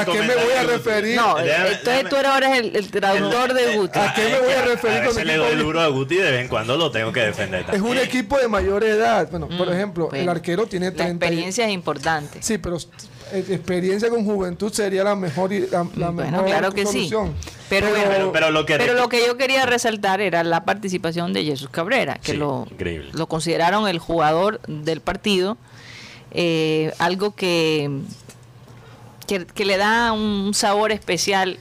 [0.00, 1.16] ¿A, qué me voy a referir?
[1.16, 3.98] No, entonces tú eres el, el traductor de Guti.
[3.98, 6.40] ¿A qué me voy a referir a con le doy duro a Guti de vez
[6.40, 7.66] en cuando lo tengo que defender.
[7.72, 9.28] Es un equipo de mayor edad.
[9.30, 12.38] Bueno, por mm, ejemplo, el arquero tiene 30 La experiencia es importante.
[12.42, 12.80] Sí, pero eh,
[13.32, 17.34] experiencia con juventud sería la mejor la, la bueno, claro que solución.
[17.40, 17.88] sí pero,
[18.32, 22.18] pero, lo que pero lo que yo quería resaltar era la participación de Jesús Cabrera
[22.22, 22.66] que lo,
[23.12, 25.56] lo consideraron el jugador del partido
[26.36, 27.88] eh, algo que,
[29.28, 31.60] que, le da un sabor especial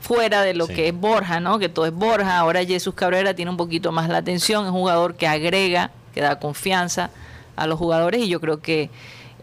[0.00, 1.58] fuera de lo que es Borja, ¿no?
[1.58, 2.38] Que todo es Borja.
[2.38, 6.22] Ahora Jesús Cabrera tiene un poquito más la atención, es un jugador que agrega, que
[6.22, 7.10] da confianza
[7.54, 8.88] a los jugadores y yo creo que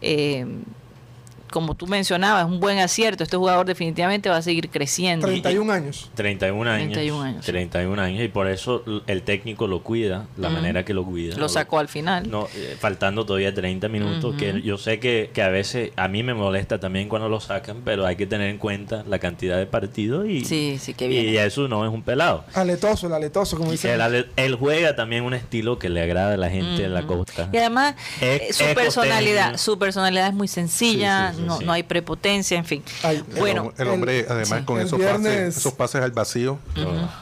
[0.00, 0.46] eh,
[1.52, 3.22] como tú mencionabas, es un buen acierto.
[3.22, 5.28] Este jugador definitivamente va a seguir creciendo.
[5.28, 6.10] 31 años.
[6.14, 6.92] 31 años.
[6.92, 7.46] 31 años.
[7.46, 8.24] 31 años.
[8.24, 11.36] Y por eso el técnico lo cuida, la manera que lo cuida.
[11.36, 12.28] Lo sacó al final.
[12.28, 16.34] No, eh, faltando todavía 30 minutos, que yo sé que, a veces a mí me
[16.34, 20.26] molesta también cuando lo sacan, pero hay que tener en cuenta la cantidad de partidos
[20.26, 22.44] y, sí, sí, que y eso no es un pelado.
[22.54, 23.92] Aletoso, el aletoso, como dice.
[24.36, 27.48] Él, juega también un estilo que le agrada a la gente en la costa.
[27.52, 32.64] Y además, eh, su personalidad, su personalidad es muy sencilla no, no hay prepotencia, en
[32.64, 32.82] fin.
[33.38, 36.58] bueno, el, hombre, además, con esos, pases, esos pases al vacío,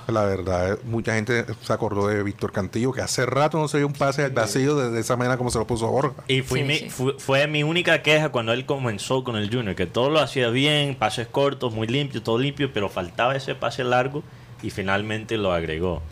[0.08, 3.86] la verdad, mucha gente se acordó de Víctor Cantillo, que hace rato no se vio
[3.86, 6.22] un pase al vacío de, esa manera como se lo puso Borja.
[6.28, 10.10] Y fue, mi, fue, mi única queja cuando él comenzó con el Junior, que todo
[10.10, 14.22] lo hacía bien, pases cortos, muy limpio, todo limpio, pero faltaba ese pase largo
[14.62, 16.02] y finalmente lo agregó.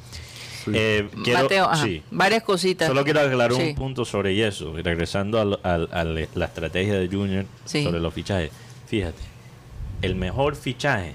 [0.73, 1.71] Eh, Mateo,
[2.11, 2.89] varias cositas.
[2.89, 8.13] Solo quiero aclarar un punto sobre eso, regresando a, la estrategia de Junior sobre los
[8.13, 8.51] fichajes.
[8.87, 9.23] Fíjate,
[10.03, 11.15] el mejor fichaje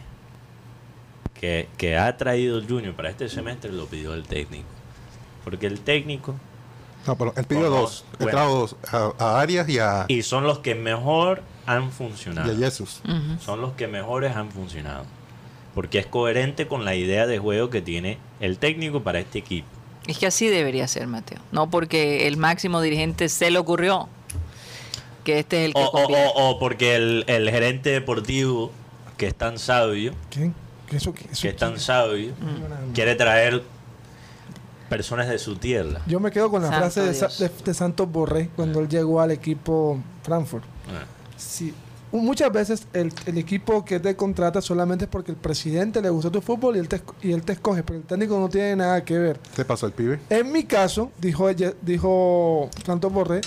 [1.40, 4.68] que, que ha traído el Junior para este semestre lo pidió el técnico.
[5.44, 6.36] Porque el técnico
[7.06, 8.06] no, pero él pidió dos.
[8.18, 8.76] dos.
[9.20, 10.06] A, Arias y a.
[10.08, 12.52] Y son los que mejor han funcionado.
[12.52, 13.02] Y a Jesús.
[13.44, 15.04] Son los que mejores han funcionado
[15.74, 19.68] porque es coherente con la idea de juego que tiene el técnico para este equipo.
[20.08, 21.40] Es que así debería ser, Mateo.
[21.52, 24.10] No porque el máximo dirigente se le ocurrió
[25.24, 28.72] que este es el que o, porque el, gerente deportivo,
[29.18, 30.54] que es tan sabio, ¿Quién?
[30.88, 32.94] que es tan sabio, mm.
[32.94, 33.64] quiere traer
[34.90, 36.02] personas de su tierra.
[36.06, 40.64] Yo me quedo con la frase de, Santos Borré cuando él llegó al equipo Frankfurt.
[40.90, 41.06] Ah.
[41.38, 41.74] Sí,
[42.22, 46.42] muchas veces el, equipo que te contrata solamente es porque el presidente le gusta tu
[46.42, 49.18] fútbol y él te, y él te escoge, pero el técnico no tiene nada que
[49.18, 49.40] ver.
[49.56, 50.20] ¿Qué pasó el pibe?
[50.30, 51.50] En mi caso, dijo
[51.82, 53.42] dijo Santos Borré,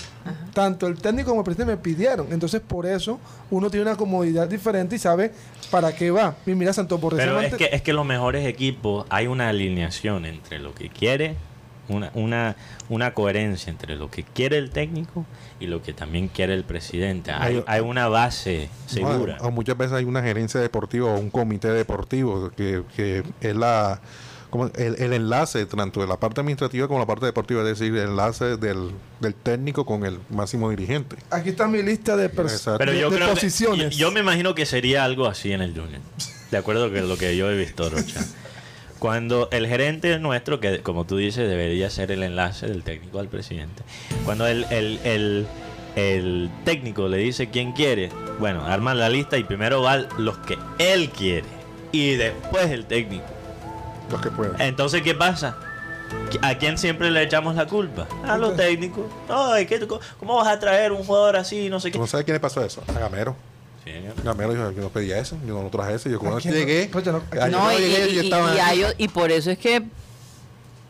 [0.53, 2.27] tanto el técnico como el presidente me pidieron.
[2.31, 5.31] Entonces, por eso, uno tiene una comodidad diferente y sabe
[5.71, 6.35] para qué va.
[6.45, 7.17] Y mira, Santos Borré.
[7.17, 11.35] Pero es que, es que los mejores equipos, hay una alineación entre lo que quiere
[11.89, 12.55] una, una,
[12.89, 15.25] una coherencia entre lo que quiere el técnico
[15.59, 17.31] y lo que también quiere el presidente.
[17.31, 19.37] Hay, hay una base segura.
[19.41, 24.01] o muchas veces hay una gerencia deportiva o un comité deportivo que, que es la
[24.49, 27.93] como el, el, enlace tanto de la parte administrativa como la parte deportiva, es decir,
[27.95, 31.17] el enlace del, del técnico con el máximo dirigente.
[31.31, 33.97] Aquí está mi lista de, Pero yo posiciones.
[33.97, 36.01] yo, me imagino que sería algo así en el Junior,
[36.49, 38.25] de acuerdo con lo que yo he visto, Rocha.
[38.99, 43.27] Cuando el gerente nuestro, que como tú dices, debería ser el enlace del técnico al
[43.27, 43.83] presidente,
[44.25, 45.47] cuando el, el,
[46.65, 51.09] técnico le dice quién quiere, bueno, arma la lista y primero van los que él
[51.09, 51.47] quiere
[51.91, 53.25] y después el técnico.
[54.11, 54.59] Los que pueden.
[54.61, 55.57] Entonces, ¿qué pasa?
[56.41, 58.07] ¿A quién siempre le echamos la culpa?
[58.25, 59.05] A los técnicos.
[59.27, 59.67] Ay,
[60.19, 61.69] ¿cómo vas a traer un jugador así?
[61.69, 61.99] No sé qué.
[61.99, 62.83] ¿No sabes quién le pasó eso?
[62.87, 63.35] A Gamero.
[64.23, 66.09] Gamero dijo, yo no pedía eso, yo no traje eso.
[66.09, 66.89] Yo cuando llegué,
[67.49, 69.83] no, y, y, por eso es que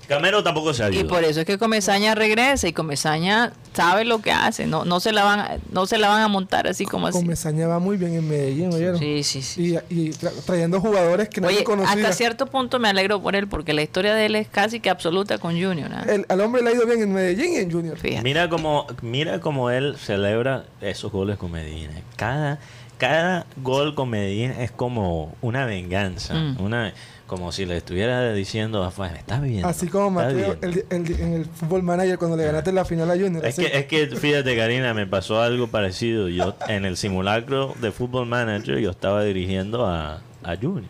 [0.08, 1.02] Gamero tampoco se ayuda.
[1.02, 5.00] Y por eso es que Comesaña regresa y Comesaña sabe lo que hace, no no
[5.00, 7.20] se la van a, no se la van a montar así como así.
[7.20, 8.98] Comesaña va muy bien en Medellín, ¿oyeron?
[8.98, 9.78] Sí, sí, sí.
[9.90, 10.12] Y,
[10.46, 14.16] trayendo jugadores que no Oye, hasta cierto punto me alegro por él porque la historia
[14.16, 15.92] de él es casi que absoluta con Junior.
[16.08, 17.98] El, al hombre le ha ido bien en Medellín y en Junior.
[18.24, 21.90] Mira cómo mira cómo él celebra esos goles con Medellín.
[22.16, 22.60] Cada
[22.98, 26.62] cada gol con Medellín es como una venganza, mm.
[26.62, 26.94] una
[27.28, 29.66] como si le estuviera diciendo a ah, está bien.
[29.66, 33.46] Así como Mateo en el fútbol manager cuando le ganaste la final a Junior.
[33.46, 36.30] Es que, es que, fíjate, Karina, me pasó algo parecido.
[36.30, 40.90] Yo en el simulacro de fútbol manager yo estaba dirigiendo a, a Junior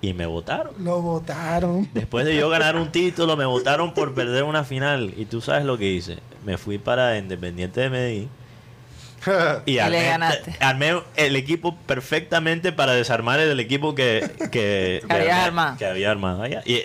[0.00, 0.74] y me votaron.
[0.80, 1.88] Lo votaron.
[1.94, 5.14] Después de yo ganar un título, me votaron por perder una final.
[5.16, 6.18] Y tú sabes lo que hice.
[6.44, 8.28] Me fui para Independiente de Medellín
[9.66, 10.56] y, armé, le ganaste.
[10.60, 15.76] armé el equipo perfectamente para desarmar el equipo que, que, había armado.
[15.76, 16.84] Que había armado Y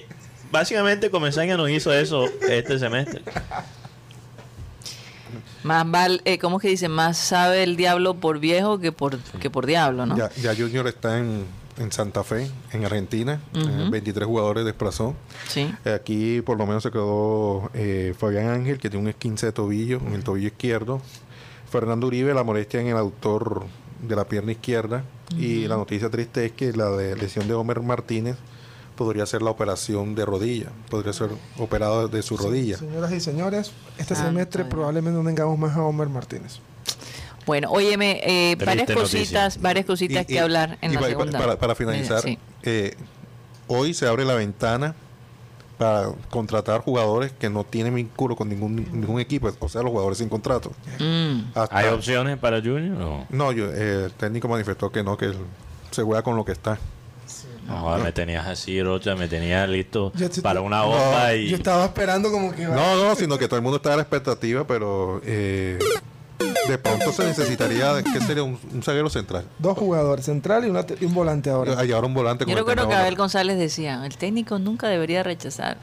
[0.52, 3.22] básicamente Comesaña nos hizo eso este semestre.
[5.64, 6.90] Más val, eh, ¿cómo es que dice?
[6.90, 10.18] Más sabe el diablo por viejo que por, que por diablo, ¿no?
[10.18, 11.46] Ya, ya Junior está en,
[11.78, 13.40] en Santa Fe, en Argentina.
[13.54, 15.16] 23 eh, jugadores desplazó.
[15.48, 15.74] Sí.
[15.86, 19.52] Eh, aquí por lo menos se quedó eh, Fabián Ángel, que tiene un esquince de
[19.52, 21.02] tobillo, en el tobillo izquierdo.
[21.72, 23.64] Fernando Uribe, la molestia en el autor
[24.02, 25.04] de la pierna izquierda.
[25.38, 28.36] Y la noticia triste es que la de lesión de Homer Martínez
[28.98, 32.78] podría ser la operación de rodilla, podría ser operado de su rodilla.
[32.78, 36.60] Señoras y señores, este ah, semestre probablemente no tengamos más a Homer Martínez.
[37.46, 41.58] Bueno, óyeme, eh, varias cositas, varias cositas que hablar en la segunda.
[41.58, 42.22] Para, finalizar,
[42.64, 42.96] eh,
[43.68, 44.94] hoy se abre la ventana
[45.82, 50.20] para contratar jugadores que no tienen vínculo con ningún ningún equipo, o sea, los jugadores
[50.20, 50.72] sin contrato.
[51.00, 51.54] Mm.
[51.72, 52.96] ¿Hay opciones para Junior?
[52.96, 55.34] No, no yo, eh, el técnico manifestó que no, que
[55.90, 56.78] se juega con lo que está.
[57.66, 60.14] no, me tenías así, Rocha, me tenías listo
[60.44, 61.50] para una hoja y...
[61.50, 62.64] Yo estaba esperando como que...
[62.66, 65.80] No, no, sino que todo el mundo estaba a la expectativa, pero eh,
[66.68, 68.44] de pronto se necesitaría, ¿qué sería?
[68.44, 69.46] Un, zaguero central.
[69.60, 71.84] Dos jugadores, central y, un volante ahora.
[71.86, 75.78] Y ahora un volante Yo creo que Abel González decía, el técnico nunca debería rechazar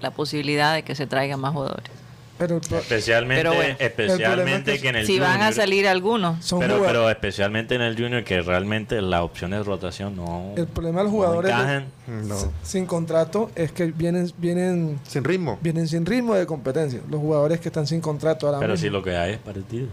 [0.00, 1.90] la posibilidad de que se traigan más jugadores.
[2.36, 3.76] Pero Especialmente, Pero bueno.
[3.78, 6.44] especialmente El problema es que que en el Si van a salir algunos.
[6.44, 10.52] son pero, jugadores- pero especialmente en el junior que realmente las opciones de rotación no,
[10.56, 11.84] el problema de los no jugadores de-.
[12.06, 12.36] No.
[12.62, 15.58] sin contrato es que vienen vienen Sin ritmo.
[15.62, 17.00] vienen sin ritmo de competencia.
[17.08, 18.82] Los jugadores que están sin contrato ahora Pero mismo.
[18.84, 19.86] si lo que hay es partido.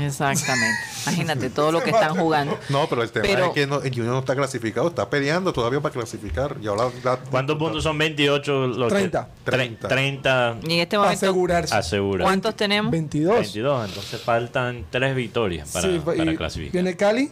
[0.00, 0.78] Exactamente.
[1.06, 2.58] Imagínate todo lo que están jugando.
[2.68, 5.52] No, pero el tema Pero- es que no- el Junior no está clasificado, está peleando
[5.52, 6.56] todavía para clasificar.
[6.60, 8.66] Y ahora la- ¿Cuántos puntos son 28?
[8.68, 9.28] Lo que- 30.
[9.44, 11.26] tre- 30 Y en este para momento,
[11.72, 11.88] asegurarse.
[11.96, 12.24] asegura.
[12.24, 12.90] ¿cuántos tenemos?
[12.92, 13.34] 22.
[13.34, 16.72] 22, entonces faltan tres victorias para, Sí, para y clasificar.
[16.72, 17.30] Viene Cali,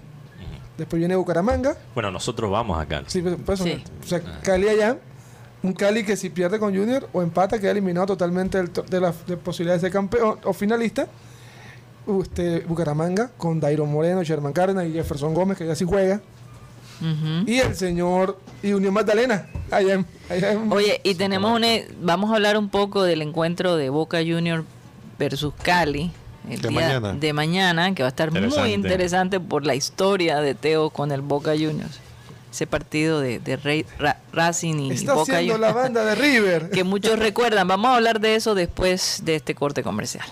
[0.79, 1.77] después viene Bucaramanga.
[1.94, 3.03] Bueno, nosotros vamos acá.
[3.07, 3.83] Sí, pues, pues, Sí.
[4.03, 4.99] O sea, Cali allá.
[5.62, 9.27] Un Cali que si pierde con Junior o empata queda eliminado totalmente del de las
[9.27, 11.07] de posibilidades de campeón o finalista.
[12.07, 16.20] Usted, Bucaramanga con Dairo Moreno, Sherman Cárdenas y Jefferson Gómez, que ya sí juega.
[17.47, 19.47] Y el señor y Unión Magdalena.
[19.71, 21.65] Allá en, allá en- Oye, y tenemos un...
[21.65, 24.65] e- Vamos a hablar un poco del encuentro de Boca Junior
[25.19, 26.11] versus Cali.
[26.49, 27.13] El De día mañana.
[27.15, 29.41] de mañana, que va a estar muy Interesante.
[29.41, 32.01] por la historia de Teo con el Boca Juniors.
[32.53, 35.59] Ese partido de, de Rey- Ra- Racing y está Boca Juniors.
[35.61, 36.71] la banda de River.
[36.73, 37.67] que muchos recuerdan.
[37.67, 40.25] Vamos a hablar de eso después de este corte comercial.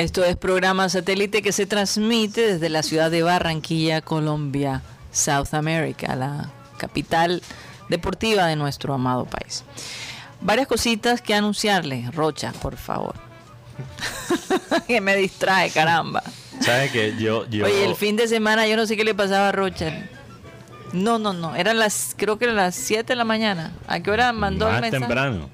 [0.00, 4.80] Esto es programa satélite que se transmite desde la ciudad de Barranquilla, Colombia,
[5.12, 7.42] South America, la capital
[7.90, 9.62] deportiva de nuestro amado país.
[10.40, 13.14] Varias cositas que anunciarle, Rocha, por favor.
[14.86, 16.22] que me distrae, caramba.
[16.62, 19.50] ¿Sabes que yo, yo Oye, el fin de semana yo no sé qué le pasaba
[19.50, 20.08] a Rocha.
[20.94, 23.74] No, no, no, eran las, creo que eran las 7 de la mañana.
[23.86, 25.04] ¿A qué hora mandó el más mensaje?
[25.04, 25.50] temprano.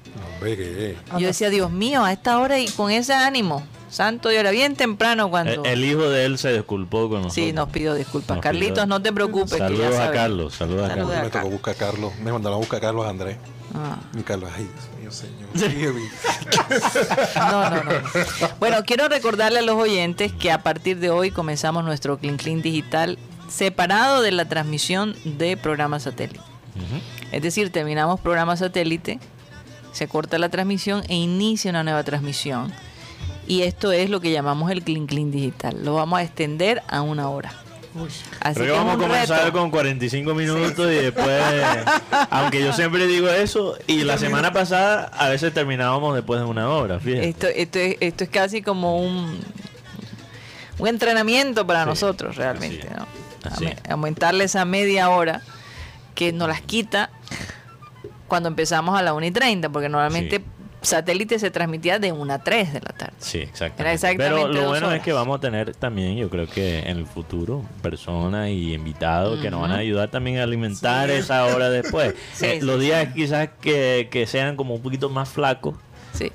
[1.19, 3.67] Yo decía, Dios mío, a esta hora y con ese ánimo.
[3.97, 5.63] Santo Dios, era bien temprano cuando...
[5.65, 7.33] El, el hijo de él se disculpó con nosotros.
[7.33, 8.37] Sí, nos pidió disculpas.
[8.37, 9.53] Nos Carlitos, pidió- no te preocupes.
[9.53, 10.11] que ya Saludos a sabes.
[10.19, 11.09] Carlos, saludos a Carlos.
[11.23, 12.13] me tocó buscar a Carlos.
[12.23, 13.37] Me mandaron a buscar a Carlos a Andrés.
[13.75, 14.69] Ah, Carlos, ay,
[15.01, 15.93] Dios mío, señor.
[17.35, 17.91] No, no, no.
[18.59, 22.61] Bueno, quiero recordarle a los oyentes que a partir de hoy comenzamos nuestro Clean Clean
[22.61, 23.17] Digital
[23.49, 26.41] separado de la transmisión de programa satélite.
[27.31, 29.19] Es decir, terminamos programa satélite,
[29.91, 32.71] se corta la transmisión e inicia una nueva transmisión.
[33.47, 35.83] Y esto es lo que llamamos el Clean Clean Digital.
[35.83, 37.53] Lo vamos a extender a una hora.
[38.41, 39.57] Así Creo que vamos a comenzar reto.
[39.57, 41.41] con 45 minutos y después,
[42.29, 46.69] aunque yo siempre digo eso, y la semana pasada a veces terminábamos después de una
[46.69, 47.29] hora, fíjate.
[47.29, 49.39] Esto, esto, es, esto es casi como un,
[50.77, 52.87] un entrenamiento para Sí, nosotros realmente.
[52.95, 53.07] ¿no?
[53.89, 55.41] Aumentarle esa media hora
[56.13, 57.09] que nos las quita
[58.27, 60.43] cuando empezamos a la 1 y 30, porque normalmente Sí.
[60.81, 63.13] Satélite se transmitía de 1 a 3 de la tarde.
[63.19, 63.93] Sí, exactamente.
[63.95, 64.99] exactamente Pero lo bueno horas.
[64.99, 69.39] es que vamos a tener también, yo creo que en el futuro, personas y invitados
[69.41, 72.13] que nos van a ayudar también a alimentar esa hora después.
[72.33, 72.85] Sí, Eh, sí, los sí.
[72.85, 75.75] días quizás que, que sean como un poquito más flacos.
[76.13, 76.31] Sí.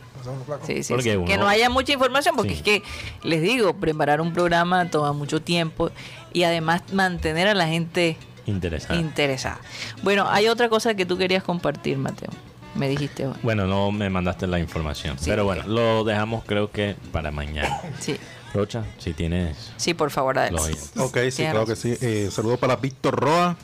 [0.66, 1.16] Sí, sí, Porque sí.
[1.16, 2.56] uno- Que no haya mucha información, porque Sí.
[2.58, 2.82] es que,
[3.24, 5.90] les digo, preparar un programa toma mucho tiempo
[6.32, 8.96] y además mantener a la gente Interesante.
[9.02, 9.58] interesada.
[10.02, 12.30] Bueno, hay otra cosa que tú querías compartir, Mateo.
[12.74, 13.34] Me dijiste hoy.
[13.42, 15.18] Bueno, no me mandaste la información.
[15.18, 17.80] Sí, pero bueno, lo dejamos creo que para mañana.
[18.00, 18.16] Sí,
[18.54, 20.76] Rocha, si tienes sí, por favor, adelante.
[20.98, 21.96] Ok, sí, claro que sí.
[22.00, 23.56] Eh, saludo para Víctor Roa.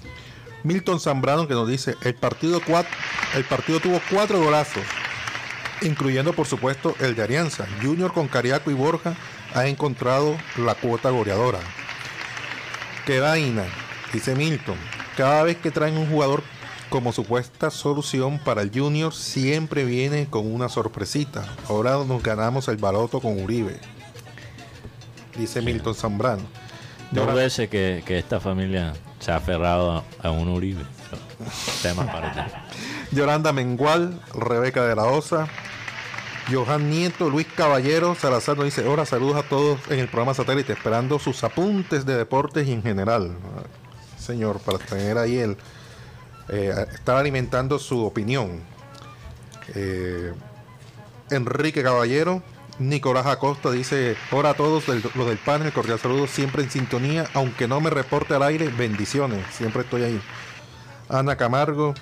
[0.64, 2.86] Milton Zambrano que nos dice, el partido, cuat-
[3.36, 4.82] el partido tuvo cuatro golazos,
[5.82, 7.66] incluyendo por supuesto el de Alianza.
[7.80, 9.14] Junior con Cariaco y Borja
[9.54, 11.60] ha encontrado la cuota goleadora.
[13.06, 13.64] Qué vaina,
[14.12, 14.76] dice Milton.
[15.16, 16.42] Cada vez que traen un jugador
[16.88, 21.44] como supuesta solución para el Junior, siempre viene con una sorpresita.
[21.68, 23.78] Ahora nos ganamos el baloto con Uribe.
[25.36, 26.42] Dice Milton Zambrano.
[27.10, 30.84] Dos Ahora- veces que, que esta familia se ha aferrado a, a un Uribe.
[31.82, 32.52] Tema para ti.
[33.16, 35.46] Yolanda Mengual, Rebeca de la Osa,
[36.52, 40.72] Johan Nieto, Luis Caballero, Salazar nos dice, hola, saludos a todos en el programa satélite,
[40.72, 43.36] esperando sus apuntes de deportes y en general.
[44.18, 45.56] Señor, para tener ahí el...
[46.48, 48.60] eh, estar alimentando su opinión.
[49.74, 50.32] Eh,
[51.30, 52.42] Enrique Caballero,
[52.78, 57.28] Nicolás Acosta dice, hola a todos del- los del panel, cordial saludo, siempre en sintonía,
[57.34, 60.20] aunque no me reporte al aire, bendiciones, siempre estoy ahí.
[61.08, 61.94] Ana Camargo,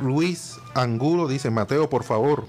[0.00, 2.46] Luis Angulo dice, Mateo, por favor,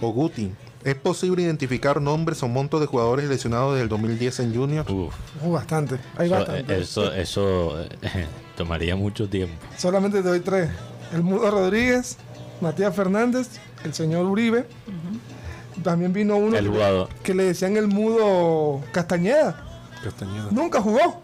[0.00, 0.52] o Guti,
[0.84, 4.90] ¿es posible identificar nombres o montos de jugadores lesionados desde el 2010 en Junior?
[4.90, 5.98] Uf, Uh, bastante.
[6.18, 6.80] Hay eso, bastante.
[6.80, 7.88] eso, eso, eh,
[8.56, 9.54] tomaría mucho tiempo.
[9.78, 10.70] Solamente te doy tres.
[11.12, 12.16] El Mudo Rodríguez,
[12.60, 13.48] Matías Fernández,
[13.84, 14.66] el señor Uribe.
[15.82, 16.70] También vino uno El
[17.22, 19.64] que le decían el mudo Castañeda.
[20.02, 20.48] Castañeda.
[20.50, 21.22] Nunca jugó.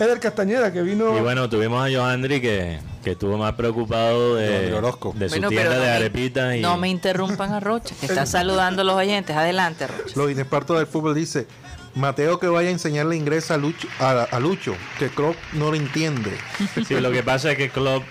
[0.00, 1.16] Eder Castañeda, que vino.
[1.16, 5.70] Y bueno, tuvimos a Joandri que, que estuvo más preocupado de, de su Bueno, tienda
[5.70, 6.56] de no me- arepitas.
[6.56, 9.36] Y, No me interrumpan a Rocha, que está saludando a los oyentes.
[9.36, 10.12] Adelante, Rocha.
[10.16, 11.46] Los inexpertos del fútbol dice
[11.94, 15.76] Mateo que vaya a enseñarle inglés a Lucho, a, a Lucho que Klopp no lo
[15.76, 16.32] entiende.
[16.88, 18.02] Sí, lo que pasa es que Klopp,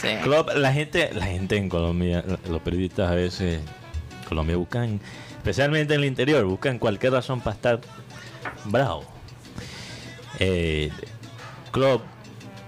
[0.00, 0.08] Sí.
[0.22, 3.60] Klopp, la gente, la gente en Colombia, los periodistas a veces,
[4.28, 5.00] Colombia buscan,
[5.36, 7.80] especialmente en el interior, buscan cualquier razón para estar
[8.66, 9.04] bravo.
[10.38, 10.90] Eh,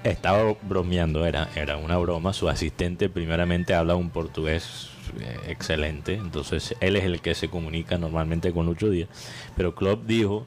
[0.04, 2.32] estaba bromeando, era, era una broma.
[2.32, 4.88] Su asistente primeramente habla un portugués
[5.20, 9.08] eh, excelente, entonces él es el que se comunica normalmente con Lucho Díaz.
[9.56, 10.46] Pero Klopp dijo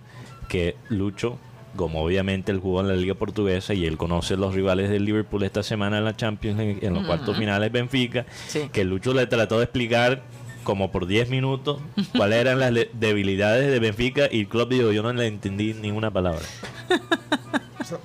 [0.49, 1.37] que Lucho,
[1.75, 5.43] como obviamente él jugó en la Liga Portuguesa y él conoce los rivales del Liverpool
[5.43, 8.69] esta semana en la Champions, en, en los cuartos finales Benfica, Sí.
[8.71, 10.21] que Lucho le trató de explicar
[10.63, 11.79] como por 10 minutos
[12.15, 16.41] cuáles eran las debilidades de Benfica y Klopp dijo, yo no le entendí ninguna palabra.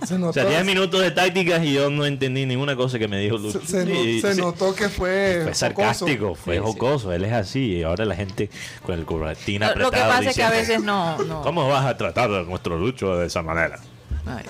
[0.00, 2.98] Se, se O notó, sea, 10 minutos de tácticas y yo no entendí ninguna cosa
[2.98, 3.60] que me dijo Lucho.
[3.60, 5.40] se, se no- Y- se sí, notó que fue.
[5.42, 5.54] fue jocoso.
[5.54, 6.66] sarcástico, fue Sí, sí.
[6.66, 8.50] jocoso, él es así y ahora la gente
[8.84, 11.18] con el cobratín Lo, apretado lo que pasa es que a diciendo, veces no.
[11.24, 11.42] no.
[11.42, 13.78] ¿Cómo vas a tratar a nuestro Lucho de esa manera?
[14.26, 14.44] Ay.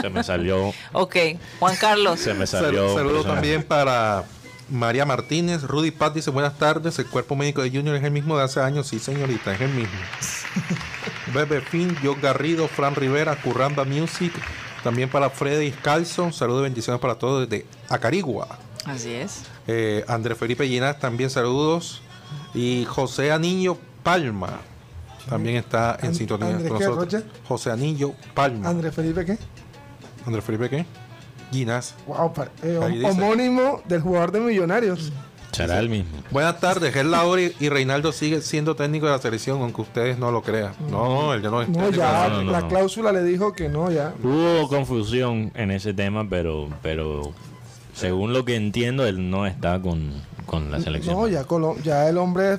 [0.00, 1.16] Se me salió, Ok,
[1.60, 2.18] Juan Carlos.
[2.20, 2.88] se me Sal- salió.
[2.88, 3.34] un Saludos personaje.
[3.40, 4.24] también para
[4.70, 5.62] María Martínez.
[5.62, 6.98] Rudy Pat dice buenas tardes.
[6.98, 8.86] El cuerpo médico de Junior es el mismo de hace años.
[8.86, 9.98] Sí, señorita, es el mismo.
[11.34, 14.32] Bebe Fin, Joe Garrido, Fran Rivera, Curramba Music.
[14.82, 16.30] También para Freddy Calzo.
[16.32, 18.58] Saludos y bendiciones para todos desde Acarigua.
[18.84, 19.42] Así es.
[19.66, 22.02] Eh, Andrés Felipe Llenas, también saludos.
[22.54, 24.60] Y José Anillo Palma.
[25.28, 27.22] También está en sintonía ¿Andrés con nosotros.
[27.48, 28.68] José Anillo Palma.
[28.68, 29.38] Andrés Felipe, ¿qué?
[30.26, 30.86] Andrés Felipe, ¿qué?
[32.06, 35.12] Wow, pa- eh, homónimo del jugador de Millonarios.
[35.52, 36.10] Será el mismo.
[36.32, 40.32] Buenas tardes, Ger Lauri y Reinaldo sigue siendo técnico de la selección, aunque ustedes no
[40.32, 40.72] lo crean.
[40.90, 41.96] No, él ya no es No, técnico.
[41.98, 42.68] ya, no, no, la no.
[42.68, 44.12] cláusula le dijo que no, ya.
[44.22, 47.32] Hubo confusión en ese tema, pero, pero
[47.94, 50.10] según lo que entiendo, él no está con,
[50.44, 51.14] con la selección.
[51.14, 51.46] No, ya,
[51.84, 52.58] ya el hombre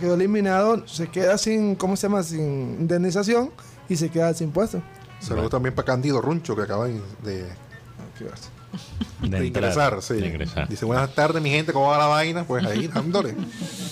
[0.00, 2.24] quedó eliminado, se queda sin, ¿cómo se llama?
[2.24, 2.40] Sin
[2.80, 3.52] indemnización
[3.88, 4.82] y se queda sin puesto.
[5.20, 6.86] Saludos también para Cándido Runcho, que acaba
[7.22, 7.46] de,
[8.14, 8.50] de- ¿Qué va a hacer?
[9.30, 10.02] de, de ingresar.
[10.02, 10.14] Sí.
[10.14, 10.68] de ingresar.
[10.68, 12.44] Dice, buenas tardes, mi gente, ¿cómo va la vaina?
[12.44, 13.34] Pues ahí, dándole.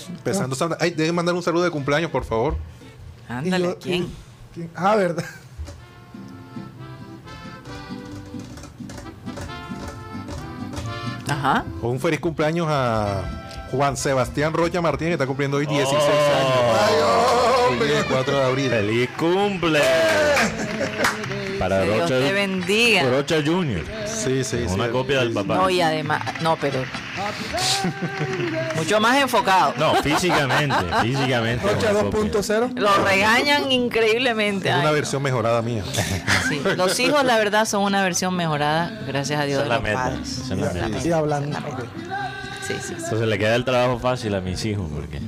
[0.08, 0.56] Empezando.
[0.80, 2.56] Ay, déjenme mandar un saludo de cumpleaños, por favor.
[3.28, 4.08] Ándale, yo- ¿quién?
[4.54, 4.70] ¿quién?
[4.74, 5.24] Ah, verdad.
[11.28, 11.64] Ajá.
[11.80, 16.74] O un feliz cumpleaños a Juan Sebastián Rocha Martínez, que está cumpliendo hoy 16 Oh.
[17.70, 17.80] años.
[17.80, 18.70] Hoy es el 4 de abril.
[18.70, 19.80] ¡Feliz cumple!
[21.58, 23.04] Para Rocha, te bendiga.
[23.08, 23.82] Rocha Junior.
[24.24, 24.74] Sí, sí, sí.
[24.74, 25.56] Una copia del papá.
[25.56, 26.82] No, y además, no, pero
[28.76, 29.74] mucho más enfocado.
[29.78, 31.66] No, físicamente, físicamente.
[31.66, 32.20] Rocha una copia.
[32.20, 32.78] 2.0.
[32.78, 34.68] Lo regañan increíblemente.
[34.70, 35.82] Es una Ay, versión mejorada mía.
[36.48, 36.60] sí.
[36.76, 39.74] Los hijos, la verdad, son una versión mejorada, gracias a Dios, Esa es de la
[39.76, 40.02] los meta.
[40.04, 40.38] padres.
[40.38, 41.06] esa es la meta.
[41.08, 41.58] Y hablando.
[42.66, 42.94] Sí, sí, sí.
[42.96, 45.20] Entonces le queda el trabajo fácil a mis hijos porque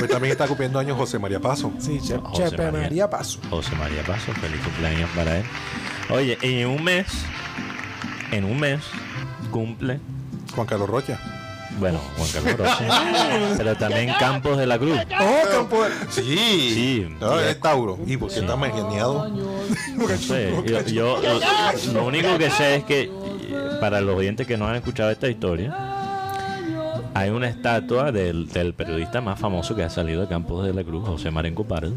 [0.00, 1.72] Hoy también está cumpliendo años José María Paso.
[1.80, 2.80] Sí, Che- José Chepe María.
[2.82, 3.40] María Paso.
[3.50, 5.44] José María Paso, feliz cumpleaños para él.
[6.10, 7.06] Oye, en un mes,
[8.32, 8.80] en un mes
[9.50, 9.98] cumple,
[10.54, 11.18] Juan Carlos Rocha.
[11.78, 13.02] bueno, Juan Carlos Rocha,
[13.56, 14.98] pero también Campos de la Cruz.
[15.20, 16.36] Oh, campo de- Sí.
[16.74, 17.06] Sí.
[17.20, 17.98] No, es Tauro.
[18.06, 19.28] ¿Y por qué está más geniado?
[19.28, 23.10] No sé, yo, yo- lo, lo único que sé es que
[23.80, 25.74] para los oyentes que no han escuchado esta historia,
[27.14, 30.84] hay una estatua del, del periodista más famoso que ha salido de Campos de la
[30.84, 31.92] Cruz, José Marenco Pardo,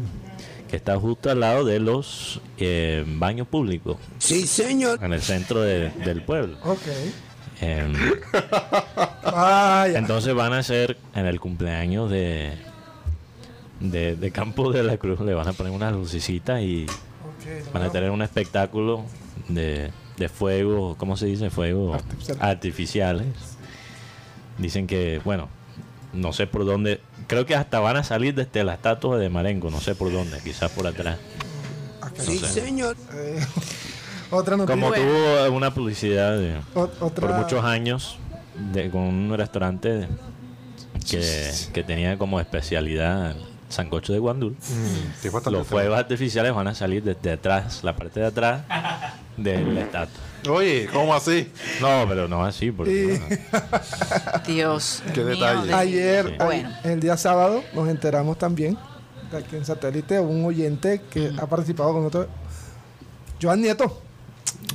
[0.74, 3.96] que está justo al lado de los eh, baños públicos.
[4.18, 4.98] Sí, señor.
[5.04, 6.58] En el centro de- del pueblo.
[6.64, 6.80] Ok.
[7.60, 7.92] Em,
[9.24, 9.96] Vaya.
[9.96, 12.54] entonces van a hacer en el cumpleaños de,
[13.78, 16.86] de, de Campos de la Cruz, le van a poner unas lucecitas y
[17.72, 19.04] Van a tener un espectáculo
[19.48, 21.50] de, de fuego, ¿cómo se dice?
[21.50, 22.38] Fuego Artificial.
[22.40, 23.26] artificiales.
[24.58, 25.48] Dicen que, bueno,
[26.14, 27.00] no sé por dónde.
[27.26, 30.38] Creo que hasta van a salir desde la estatua de Marengo, no sé por dónde,
[30.42, 31.18] quizás por atrás.
[32.18, 32.96] Sí, señor.
[33.14, 33.44] Eh,
[34.30, 34.80] otra noticia.
[34.80, 38.18] Como tuvo una publicidad de- por muchos años
[38.72, 40.06] de, con un restaurante
[41.10, 43.36] que, que tenía como especialidad el
[43.68, 44.52] sancocho de guandul.
[44.52, 48.62] Mm, Los fuegos artificiales van a salir desde atrás, la parte de atrás
[49.36, 50.22] de la estatua.
[50.48, 51.50] Oye, ¿cómo así?
[51.80, 53.20] No, pero no así, porque
[54.46, 55.66] Y- Dios Qué mío detalle.
[55.68, 56.34] de- Ayer, Sí.
[56.44, 56.70] Bueno.
[56.84, 58.76] el día sábado, nos enteramos también
[59.30, 62.26] de aquí en satélite un oyente que ha participado con nosotros,
[63.40, 64.00] Joan Nieto.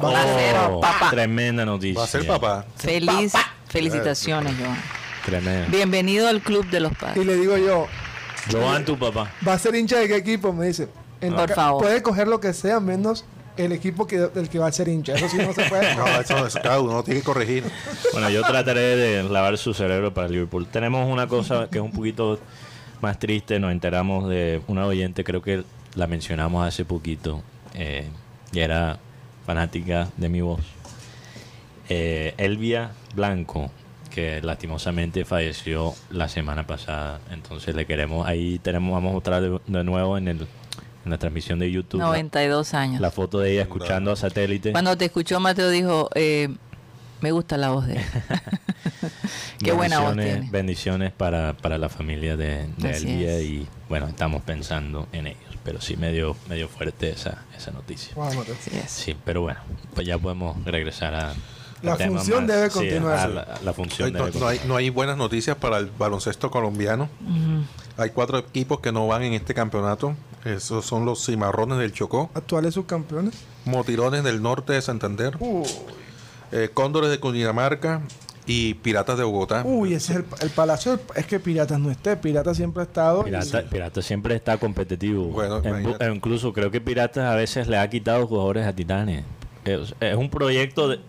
[0.03, 1.09] Va a ser Oh, papá.
[1.11, 1.99] Tremenda noticia.
[1.99, 2.65] Va a ser papá.
[2.77, 3.33] Feliz,
[3.67, 4.77] Felicitaciones, Joan.
[5.25, 5.67] Tremendo.
[5.69, 7.25] Bienvenido al club de los Y padres.
[7.25, 7.85] le digo yo,
[8.51, 9.31] Joan, tu papá.
[9.47, 10.51] ¿va a ser hincha de qué equipo?
[10.53, 10.87] Me dice.
[11.21, 11.83] En Por favor.
[11.83, 13.25] Puede coger lo que sea menos
[13.65, 15.13] el equipo que, del que va a ser hincha.
[15.13, 15.95] Eso sí no se puede.
[15.95, 17.63] No, eso, eso cada uno tiene que corregir.
[18.13, 20.65] Bueno, yo trataré de lavar su cerebro para Liverpool.
[20.67, 22.39] Tenemos una cosa que es un poquito
[23.01, 23.59] más triste.
[23.59, 25.63] Nos enteramos de una oyente, creo que
[25.95, 27.41] la mencionamos hace poquito,
[27.73, 28.07] eh,
[28.51, 28.99] y era
[29.45, 30.61] fanática de mi voz.
[31.89, 33.71] Eh, Elvia Blanco,
[34.09, 37.19] que lastimosamente falleció la semana pasada.
[37.31, 40.47] Entonces le queremos, ahí tenemos, vamos a mostrar de, de nuevo en, el,
[41.09, 43.01] en la transmisión de YouTube la, 92 años.
[43.01, 44.71] la foto de ella escuchando a satélite.
[44.71, 46.49] Cuando te escuchó, Mateo dijo, eh,
[47.21, 48.03] me gusta la voz de él.
[49.63, 50.51] Qué buena voz Bendiciones- tiene.
[50.51, 53.43] Bendiciones para, para la familia de, de Elvia es.
[53.45, 58.13] y bueno, estamos pensando en ellos, pero sí medio, medio fuerte esa, esa noticia.
[58.15, 58.55] Wow, Mateo.
[58.55, 58.89] Así es.
[58.91, 59.59] Sí, pero bueno,
[59.93, 61.33] pues ya podemos regresar a...
[61.81, 63.29] La al tema función debe continuar.
[63.29, 67.09] la, la función No, debe no hay, no hay buenas noticias para el baloncesto colombiano.
[67.97, 70.15] Hay cuatro equipos que no van en este campeonato.
[70.45, 73.33] Esos son los Cimarrones del Chocó, Actuales subcampeones.
[73.65, 75.67] Motirones del Norte de Santander, Uy,
[76.53, 78.01] eh, Cóndores de Cundinamarca
[78.45, 79.63] y Piratas de Bogotá.
[79.65, 80.93] uy, ese es el, el palacio.
[80.97, 82.15] del- Es que Piratas no esté.
[82.15, 83.23] Piratas siempre ha estado.
[83.25, 85.25] Pirata, Pirata siempre está competitivo.
[85.25, 86.05] Bueno, En- imagínate.
[86.05, 89.25] e incluso creo que Piratas a veces le ha quitado jugadores a Titanes.
[89.65, 90.99] Es, es un proyecto de-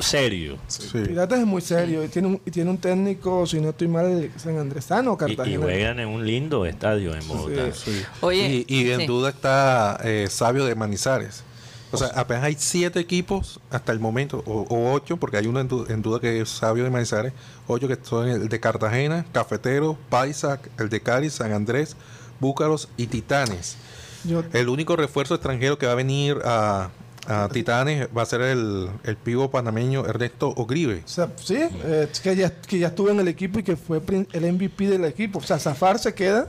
[0.00, 0.58] serio.
[0.68, 0.98] Sí.
[1.06, 2.04] Piratas es muy serio.
[2.04, 5.54] Y tiene un, y tiene un técnico, si no estoy mal, San Andresano Y, Cartagena.
[5.54, 7.72] y juegan en un lindo estadio en Bogotá.
[7.72, 8.02] Sí.
[8.20, 9.06] Oye, y, y en sí.
[9.06, 11.44] duda está eh, Sabio de Manizares.
[11.92, 15.58] O sea, apenas hay siete equipos hasta el momento, o, o ocho, porque hay uno
[15.58, 17.32] en, du- en duda que es Sabio de Manizares,
[17.66, 21.96] ocho que son el de Cartagena, Cafetero, Paisa, el de Cali, San Andrés,
[22.38, 23.76] Búcaros y Titanes.
[24.22, 26.90] Yo- El único refuerzo extranjero que va a venir a,
[27.26, 31.02] a Titanes va a ser el, el pivo panameño Ernesto Ogribe.
[31.04, 34.00] o sea, sí, eh, que, ya, que ya estuvo en el equipo y que fue
[34.32, 35.38] el MVP del equipo.
[35.38, 36.48] O sea, Zafar se queda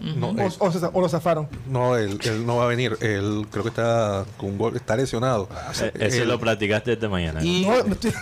[0.00, 1.46] No, o, él- o se- o lo zafaron.
[1.68, 2.96] no, él, él no va a venir.
[3.00, 5.48] Él creo que está con un gol, está lesionado.
[5.98, 7.42] Ese Él- lo practicaste esta mañana.
[7.44, 8.12] y, No, no estoy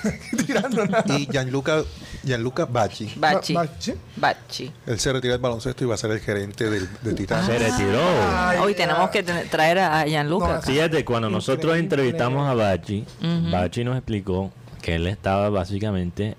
[0.46, 1.04] tirando nada.
[1.18, 1.82] y Gianluca,
[2.24, 3.12] Gianluca Bacci.
[3.16, 3.54] Bachi.
[3.54, 3.94] Ba- Bachi.
[4.16, 4.72] Bachi.
[4.86, 7.46] Él se retira del baloncesto y va a ser el gerente del, de Titanes.
[7.46, 8.00] Se retiró.
[8.36, 8.78] Ay, Hoy ya.
[8.78, 10.54] tenemos que traer a Gianluca.
[10.56, 11.84] No, Fíjate, cuando nosotros Increíble.
[12.08, 13.04] entrevistamos a Bachi,
[13.50, 14.50] Bachi nos explicó
[14.82, 16.36] que él estaba básicamente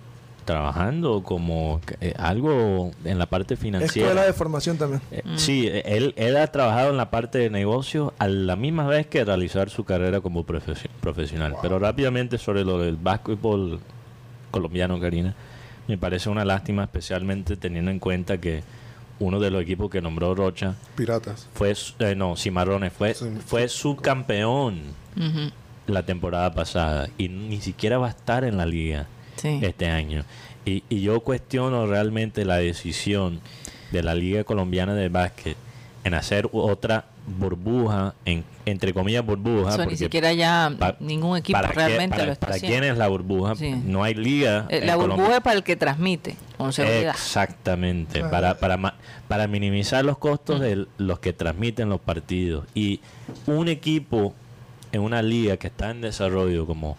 [0.54, 4.08] trabajando como eh, algo en la parte financiera.
[4.10, 5.00] Escuela de formación también.
[5.12, 8.88] Eh, Sí, eh, él, él ha trabajado en la parte de negocio a la misma
[8.88, 11.56] vez que realizar su carrera como profesi- profesional.
[11.62, 13.80] Pero rápidamente sobre lo del básquetbol
[14.50, 15.36] colombiano, Karina,
[15.88, 18.64] me parece una lástima, especialmente teniendo en cuenta que
[19.20, 21.48] uno de los equipos que nombró Rocha Piratas.
[21.54, 23.26] fue, eh, no, Cimarrones, fue, Sí.
[23.46, 24.80] fue subcampeón
[25.86, 29.08] la temporada pasada y ni siquiera va a estar en la liga
[29.42, 29.60] Sí.
[29.62, 30.24] este año.
[30.66, 33.40] Y, y yo cuestiono realmente la decisión
[33.92, 35.58] de la Liga Colombiana de Básquet
[36.04, 39.70] en hacer otra burbuja, en, entre comillas burbuja.
[39.72, 42.80] Eso ni siquiera ya pa- ningún equipo ¿para qué- realmente para, lo está ¿Para haciendo.
[42.80, 43.56] quién es la burbuja?
[43.56, 43.72] Sí.
[43.86, 44.66] No hay liga.
[44.70, 45.16] Eh, La Colombia.
[45.18, 47.12] burbuja es para el que transmite, con seguridad.
[47.12, 48.96] Exactamente, para, para, ma-
[49.28, 52.66] para minimizar los costos de los que transmiten los partidos.
[52.74, 53.00] Y
[53.46, 54.34] un equipo
[54.92, 56.98] en una liga que está en desarrollo como,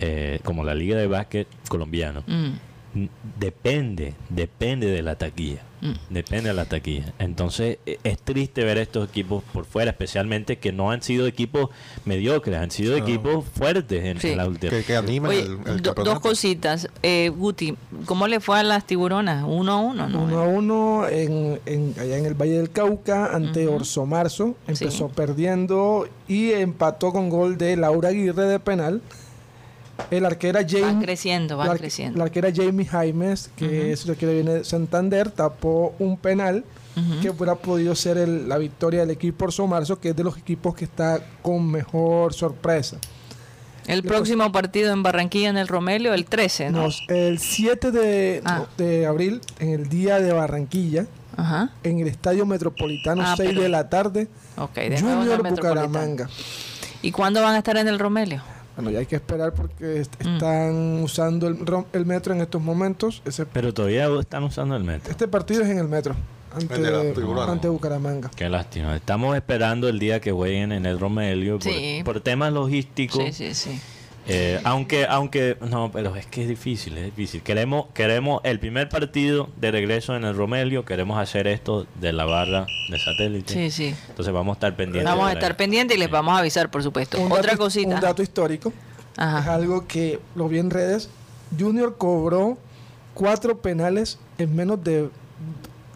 [0.00, 3.06] eh, como la Liga de Básquet colombiano, Mm.
[3.40, 5.62] depende, depende de la taquilla.
[5.80, 5.92] Mm.
[6.14, 7.12] Depende de la taquilla.
[7.18, 11.70] Entonces e- es triste ver estos equipos por fuera, especialmente que no han sido equipos
[12.04, 14.28] mediocres, han sido equipos fuertes en, Sí.
[14.30, 14.70] en la última.
[14.70, 16.04] Que, que animan Oye, el, el do- campeonato.
[16.04, 16.88] dos cositas.
[17.02, 17.74] Eh, Guti,
[18.06, 19.44] ¿cómo le fue a las tiburonas?
[19.46, 20.22] Uno a uno, ¿no?
[20.22, 24.54] Uno a uno en, en- allá en el Valle del Cauca ante Orso Marzo.
[24.68, 25.14] Empezó Sí.
[25.16, 29.02] perdiendo y empató con gol de Laura Aguirre de penal.
[30.10, 32.18] El arquera Jamie, creciendo, va la, creciendo.
[32.18, 36.64] la arquera Jamie Jaimes, que es la que viene de Santander, tapó un penal
[37.22, 40.38] que hubiera podido ser el- la victoria del equipo Orso Marzo, que es de los
[40.38, 42.98] equipos que está con mejor sorpresa.
[43.86, 46.82] El próximo partido en Barranquilla, en el Romelio, el 13, ¿no?
[46.82, 48.64] Nos- el 7 de, Ah.
[48.78, 51.70] de abril, en el día de Barranquilla, Ajá.
[51.82, 55.18] en el Estadio Metropolitano, Ah, 6 pero- de la tarde, Ok, de nuevo en el
[55.18, 55.88] Junior Metropolitano.
[55.88, 56.28] Bucaramanga.
[57.02, 58.40] ¿Y cuándo van a estar en el Romelio?
[58.76, 60.34] Bueno, ya hay que esperar porque est- Mm.
[60.34, 63.22] están usando el, metro en estos momentos.
[63.24, 65.10] Ese, Pero todavía están usando el metro.
[65.10, 66.14] este partido es en el metro,
[66.52, 66.94] ante, El
[67.38, 68.30] ante Bucaramanga.
[68.34, 68.96] Qué lástima.
[68.96, 71.72] Estamos esperando el día que jueguen en el Romelio por,
[72.04, 73.22] por temas logísticos.
[73.26, 73.80] Sí, sí, sí.
[74.26, 77.42] Eh, aunque, aunque, no, pero es que es difícil, es difícil.
[77.42, 82.24] Queremos, queremos el primer partido de regreso en el Romelio, queremos hacer esto de la
[82.24, 83.52] barra de satélite.
[83.52, 83.94] Sí, sí.
[84.08, 85.04] Entonces vamos a estar pendientes.
[85.12, 87.20] Vamos a estar pendientes y les vamos a avisar, por supuesto.
[87.20, 87.94] Un Otra dato- cosita.
[87.96, 88.70] Un dato histórico.
[88.70, 89.54] Es Ajá.
[89.54, 91.10] algo que lo vi en redes.
[91.58, 92.56] Junior cobró
[93.12, 95.08] cuatro penales en menos de,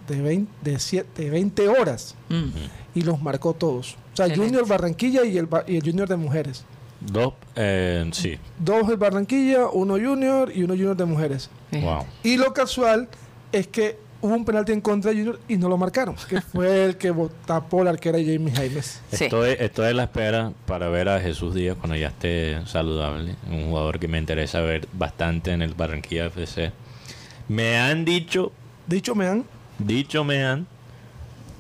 [0.07, 2.49] de, 20, de, siete- de 20 horas Mm.
[2.95, 3.97] y los marcó todos.
[4.13, 4.51] O sea, Excelente.
[4.57, 6.65] Junior Barranquilla y el, Ba- y el Junior de mujeres.
[7.01, 8.39] Dos, eh, sí.
[8.59, 11.51] Dos el Barranquilla, uno Junior y uno Junior de mujeres.
[11.71, 12.07] Wow.
[12.23, 13.09] Y lo casual
[13.53, 16.85] es que hubo un penalti en contra de Junior y no lo marcaron, que fue
[16.85, 17.15] el que
[17.47, 19.01] tapó la arquera Jamie Jaimes.
[19.13, 19.25] Sí.
[19.25, 23.37] Estoy, estoy en la espera para ver a Jesús Díaz cuando ya esté saludable.
[23.51, 26.73] Un jugador que me interesa ver bastante en el Barranquilla FC.
[27.49, 28.53] Me han dicho,
[28.89, 29.45] Dicho me han,
[29.79, 30.67] dicho me han,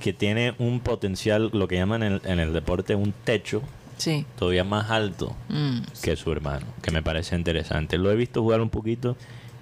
[0.01, 3.63] que tiene un potencial, lo que llaman en el, en el deporte un techo
[3.99, 4.25] Sí.
[4.39, 5.81] todavía más alto Mm.
[6.03, 7.99] que su hermano, que me parece interesante.
[7.99, 9.17] Lo he visto jugar un poquito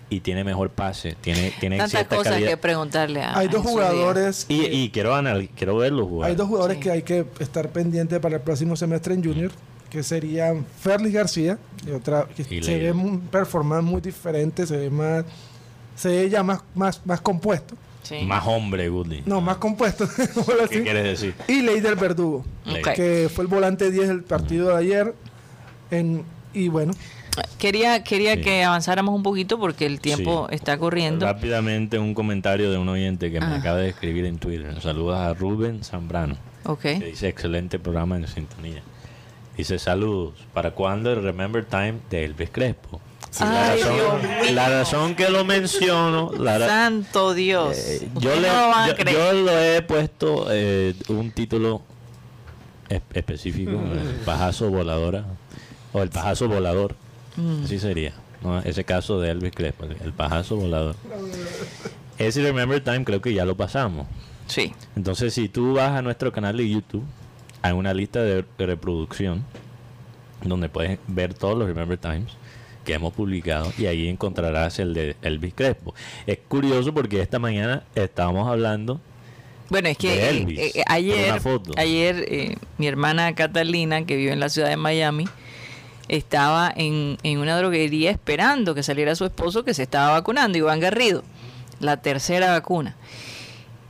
[0.08, 2.50] y tiene mejor pase, tiene, tiene Tantas cierta cosas calidad.
[2.50, 6.30] que preguntarle a hay dos jugadores, Y, y quiero, anal- quiero verlo jugar.
[6.30, 6.82] hay dos jugadores Sí.
[6.84, 9.50] que hay que estar pendientes para el próximo semestre en Junior,
[9.90, 14.76] que serían Ferlis García y otra que Y se ve un performance muy diferente, se
[14.76, 15.24] ve más,
[15.96, 17.74] se ve ya más, más, más compuesto.
[18.08, 18.24] Sí.
[18.24, 19.22] Más hombre, Goodley.
[19.26, 20.06] No, más compuesto.
[20.70, 21.34] ¿Qué quieres decir?
[21.48, 22.44] Y Leider Verdugo,
[22.94, 25.14] que fue el volante 10 del partido de ayer.
[25.90, 26.92] En, y bueno,
[27.58, 28.40] Quería, quería Sí.
[28.40, 30.54] que avanzáramos un poquito porque el tiempo Sí.
[30.54, 31.26] está corriendo.
[31.26, 33.56] Rápidamente un comentario de un oyente que me Ah.
[33.56, 34.80] acaba de escribir en Twitter.
[34.80, 36.80] Saludos a Rubén Zambrano, Ok.
[36.80, 38.82] que dice excelente programa en sintonía.
[39.56, 40.34] Dice saludos.
[40.54, 43.00] ¿Para cuándo el Remember Time de Elvis Crespo?
[43.40, 44.52] La, razón, Dios mío.
[44.54, 47.76] la razón que lo menciono, la Santo Dios.
[47.76, 51.82] eh, yo, le, no yo, le he puesto eh, un título
[52.88, 55.24] es- específico, el pajazo voladora,
[55.92, 56.94] o el pajazo volador,
[57.36, 57.64] Mm.
[57.64, 58.60] así sería, ¿no?
[58.60, 60.96] ese caso de Elvis Crespo, el, el pajazo volador.
[62.18, 64.06] Ese Remember Time creo que ya lo pasamos.
[64.46, 64.72] Sí.
[64.96, 67.04] Entonces, si tú vas a nuestro canal de YouTube,
[67.60, 69.44] hay una lista de reproducción
[70.42, 72.32] donde puedes ver todos los Remember Times
[72.86, 75.94] que hemos publicado y ahí encontrarás el de Elvis Crespo.
[76.26, 79.00] Es curioso porque esta mañana estábamos hablando
[79.68, 81.38] Bueno, es que De eh, Elvis, eh, ayer,
[81.76, 85.26] ayer eh, mi hermana Catalina, que vive en la ciudad de Miami,
[86.08, 90.78] estaba en, en una droguería esperando que saliera su esposo que se estaba vacunando, Iván
[90.80, 91.24] Garrido,
[91.80, 92.94] la tercera vacuna.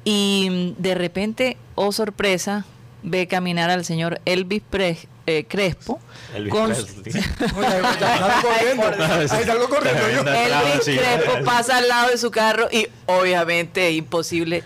[0.05, 2.64] Y mm, de repente, oh sorpresa,
[3.03, 4.97] ve caminar al señor Elvis Pre-
[5.27, 5.99] eh, Crespo.
[6.35, 6.72] Elvis con-
[9.70, 10.83] corriendo.
[10.83, 10.97] Sí.
[10.97, 14.64] Crespo pasa al lado de su carro y obviamente es imposible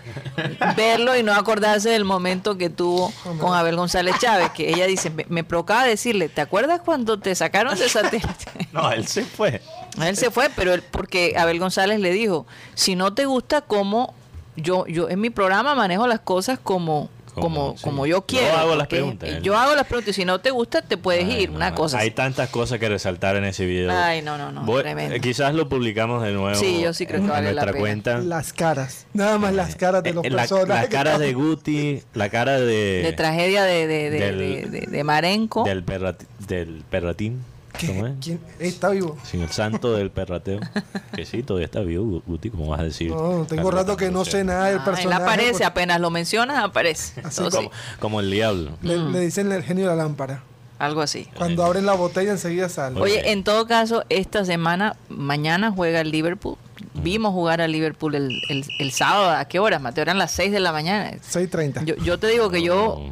[0.75, 5.09] verlo y no acordarse del momento que tuvo con Abel González Chávez, que ella dice,
[5.09, 8.29] me, me provocaba decirle, ¿te acuerdas cuando te sacaron de satélite?
[8.71, 9.61] No, él se fue.
[10.01, 14.13] Él se fue, pero él, porque Abel González le dijo, si no te gusta como
[14.55, 17.83] yo, yo en mi programa manejo las cosas como Como, como, sí.
[17.83, 18.57] como yo Yo quiero.
[18.57, 21.25] hago las preguntas, él- Yo hago las preguntas y si no te gusta te puedes
[21.25, 21.75] Ay, ir, no, una no.
[21.75, 21.99] cosa.
[21.99, 22.15] Hay así.
[22.15, 23.91] tantas cosas que resaltar en ese video.
[23.91, 25.15] Ay, no, no, no, Voy- tremendo.
[25.15, 27.71] eh, quizás lo publicamos de nuevo Sí, yo sí creo que en vale la nuestra
[27.71, 27.79] pena.
[27.79, 28.17] cuenta.
[28.19, 29.05] Las caras.
[29.13, 30.69] Nada más las caras de los Eh, la, personajes.
[30.69, 34.65] la que cara de Guti, la cara de, de tragedia de, de, de, del- de-
[34.81, 35.63] de- de Marenco.
[35.63, 37.43] del, perrati- del perratín.
[37.81, 37.87] ¿Qué?
[37.87, 38.13] ¿Cómo es?
[38.21, 38.39] ¿Quién?
[38.59, 39.17] Está vivo.
[39.23, 40.59] Sin el santo del perrateo.
[41.15, 43.09] que sí, todavía está vivo, Gu- Guti, como vas a decir.
[43.11, 45.23] No, tengo rato que no sé nada del Ah, él personaje.
[45.23, 47.19] aparece, porque apenas lo mencionas, aparece.
[47.21, 47.69] Así Eso sí,
[47.99, 48.71] Como, el diablo.
[48.81, 50.43] Le, le dicen el genio de la lámpara.
[50.79, 51.27] algo así.
[51.37, 52.99] Cuando abren la botella enseguida sale.
[52.99, 53.31] Oye.
[53.31, 56.57] En todo caso, esta semana, mañana juega el Liverpool.
[56.95, 59.29] Vimos jugar al Liverpool el, el, el sábado.
[59.31, 60.01] ¿A qué horas, Mateo?
[60.01, 61.11] Eran las 6 de la mañana.
[61.11, 61.85] 6.30.
[61.85, 63.11] Yo, yo te digo que yo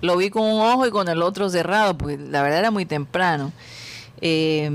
[0.00, 2.86] lo vi con un ojo y con el otro cerrado, porque la verdad era muy
[2.86, 3.52] temprano.
[4.24, 4.70] Eh,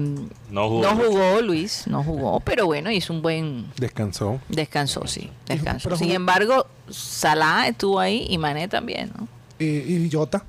[0.51, 0.81] No jugó.
[0.83, 4.41] no jugó Luis, no jugó, pero bueno, hizo un buen Descansó.
[4.49, 5.85] descanso, sí, descanso.
[5.87, 9.27] Pero Sin embargo, Salah estuvo ahí y Mané también, ¿no?
[9.57, 10.39] Y, y Jota.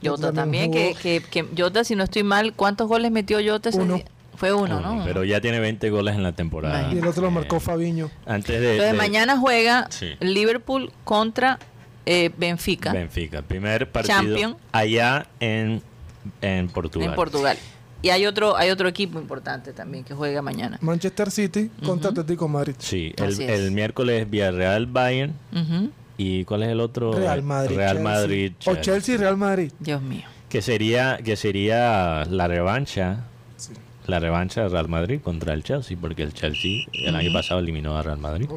[0.00, 3.70] Jota Jota también, que, que, que Jota, si no estoy mal, ¿cuántos goles metió Jota
[3.70, 3.96] ese Uno.
[3.96, 4.04] día?
[4.36, 5.02] Fue uno, ¿no?
[5.04, 6.92] Pero ya tiene 20 goles en la temporada.
[6.94, 8.08] Y el otro lo Eh, marcó Fabiño.
[8.24, 8.70] Antes de.
[8.74, 10.10] Entonces de mañana juega Sí.
[10.20, 11.58] Liverpool contra
[12.06, 13.42] eh, Benfica Benfica.
[13.42, 14.56] Primer partido Champion.
[14.70, 15.82] allá en,
[16.40, 17.08] en Portugal.
[17.08, 17.58] en Portugal.
[18.00, 20.78] Y hay otro, hay otro equipo importante también que juega mañana.
[20.80, 22.74] Manchester City contra Atlético Madrid.
[22.78, 25.34] Sí, el, el miércoles Villarreal Bayern.
[26.16, 27.12] ¿Y cuál es el otro?
[27.12, 27.76] Real Madrid.
[27.76, 28.12] Real Chelsea.
[28.12, 28.52] Madrid.
[28.66, 29.72] O Chelsea y Real Madrid.
[29.78, 30.24] Dios mío.
[30.48, 33.24] Que sería, que sería la revancha.
[34.06, 37.98] La revancha de Real Madrid contra el Chelsea, porque el Chelsea el año pasado eliminó
[37.98, 38.48] a Real Madrid.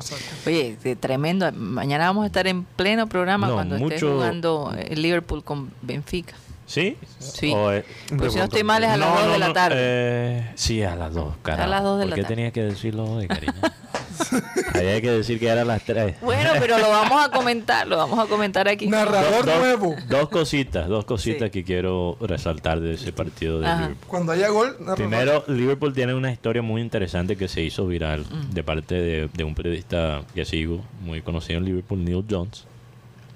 [0.46, 1.52] Oye, de tremendo.
[1.52, 6.36] Mañana vamos a estar en pleno programa No, cuando esté jugando el Liverpool con Benfica.
[6.72, 6.96] ¿Sí?
[7.20, 7.52] Sí.
[7.54, 7.84] O, eh,
[8.18, 9.76] Pues si no estoy mal es a las no, 2 no, de la tarde.
[9.78, 11.70] eh, sí, a las 2, carajo.
[11.70, 12.36] las dos de ¿Por la qué tarde.
[12.36, 13.54] tenías que decirlo hoy, cariño?
[14.74, 16.22] Había que decir que eran las 3.
[16.22, 18.88] Bueno, pero lo vamos a comentar, lo vamos a comentar aquí.
[18.88, 19.96] Narrador nuevo.
[20.08, 21.52] Dos cositas, dos cositas Sí.
[21.52, 23.82] que quiero resaltar de ese partido de Ajá.
[23.82, 24.08] Liverpool.
[24.08, 24.96] Cuando haya gol, narrador.
[24.96, 28.54] Primero, Liverpool tiene una historia muy interesante que se hizo viral Mm.
[28.54, 32.64] de parte de, de un periodista que sigo, muy conocido en Liverpool, Neil Jones.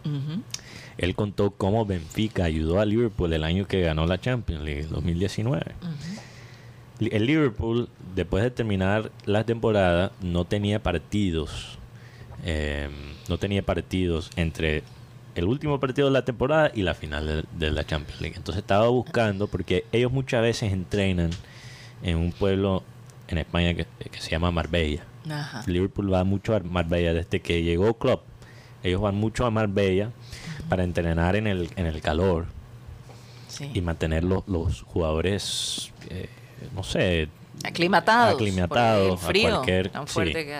[0.05, 0.41] Ujú.
[0.97, 5.61] Él contó cómo Benfica ayudó a Liverpool el año que ganó la Champions League, 2019.
[6.99, 11.77] Li- El Liverpool, después de terminar la temporada, no tenía partidos.
[12.45, 12.89] eh,
[13.27, 14.83] no tenía partidos entre
[15.33, 18.37] el último partido de la temporada y la final de, de la Champions League.
[18.37, 21.31] Entonces estaba buscando, porque ellos muchas veces entrenan
[22.03, 22.83] en un pueblo
[23.27, 25.03] en España que, que se llama Marbella.
[25.29, 25.63] Ajá.
[25.65, 28.21] Liverpool va mucho a Marbella desde que llegó Klopp.
[28.86, 30.11] Ellos van mucho a Marbella
[30.69, 32.45] para entrenar en el, en el calor
[33.47, 33.71] Sí.
[33.73, 36.29] y mantener los, los jugadores, eh,
[36.75, 37.29] no sé,
[37.63, 38.39] Aclimatados.
[38.41, 40.13] El a frío cualquier- tan sí.
[40.13, 40.59] fuerte que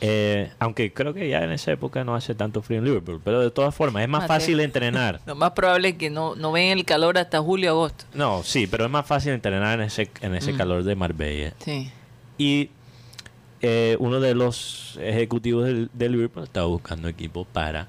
[0.00, 3.40] eh, aunque creo que ya en esa época no hace tanto frío en Liverpool, pero
[3.40, 4.36] de todas formas es más Mateo.
[4.36, 5.20] fácil entrenar.
[5.26, 8.04] Lo más probable es que no, no ven el calor hasta julio agosto.
[8.14, 10.56] No, sí, pero es más fácil entrenar en ese, en ese Mm.
[10.56, 11.52] calor de Marbella.
[11.64, 11.90] Sí.
[12.38, 12.70] Y
[13.62, 17.88] eh, uno de los ejecutivos del- de Liverpool estaba buscando equipo para,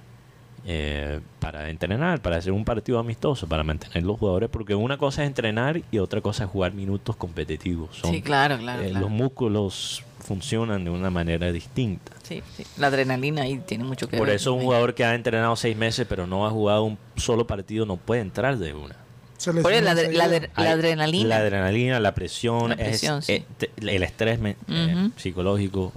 [0.66, 5.24] eh, para entrenar, para hacer un partido amistoso, para mantener los jugadores, porque una cosa
[5.24, 7.96] es entrenar y otra cosa es jugar minutos competitivos.
[7.98, 9.02] Son, Sí, claro, claro, eh, claro.
[9.06, 12.12] Los músculos funcionan de una manera distinta.
[12.24, 12.64] Sí, sí.
[12.78, 14.36] La adrenalina ahí tiene mucho que Por ver.
[14.36, 17.86] eso un jugador que ha entrenado seis meses pero no ha jugado un solo partido
[17.86, 18.96] no puede entrar de una.
[19.40, 20.26] Se Por eso la, lesiona adre- la enseguida.
[20.26, 21.28] adre- la Hay- adrenalina.
[21.30, 23.34] La adrenalina, la presión, La presión, es- sí.
[23.62, 25.92] eh, el estrés eh, psicológico.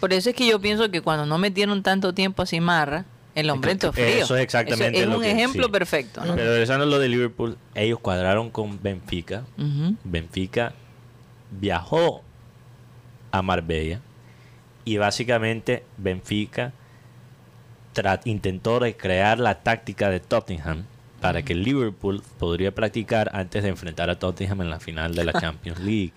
[0.00, 3.50] Por eso es que yo pienso que cuando no metieron tanto tiempo a Cimarra, el
[3.50, 4.06] hombre entró frío.
[4.06, 5.72] Eso es exactamente Eso es lo un que- ejemplo sí.
[5.72, 6.24] perfecto.
[6.24, 6.34] ¿no?
[6.36, 9.42] Pero regresando a lo de Liverpool, ellos cuadraron con Benfica.
[10.04, 10.72] Benfica
[11.50, 12.22] viajó
[13.32, 14.00] a Marbella
[14.84, 16.72] y básicamente Benfica
[18.24, 20.84] intentó recrear la táctica de Tottenham
[21.24, 25.32] para que Liverpool podría practicar antes de enfrentar a Tottenham en la final de la
[25.40, 26.12] Champions League.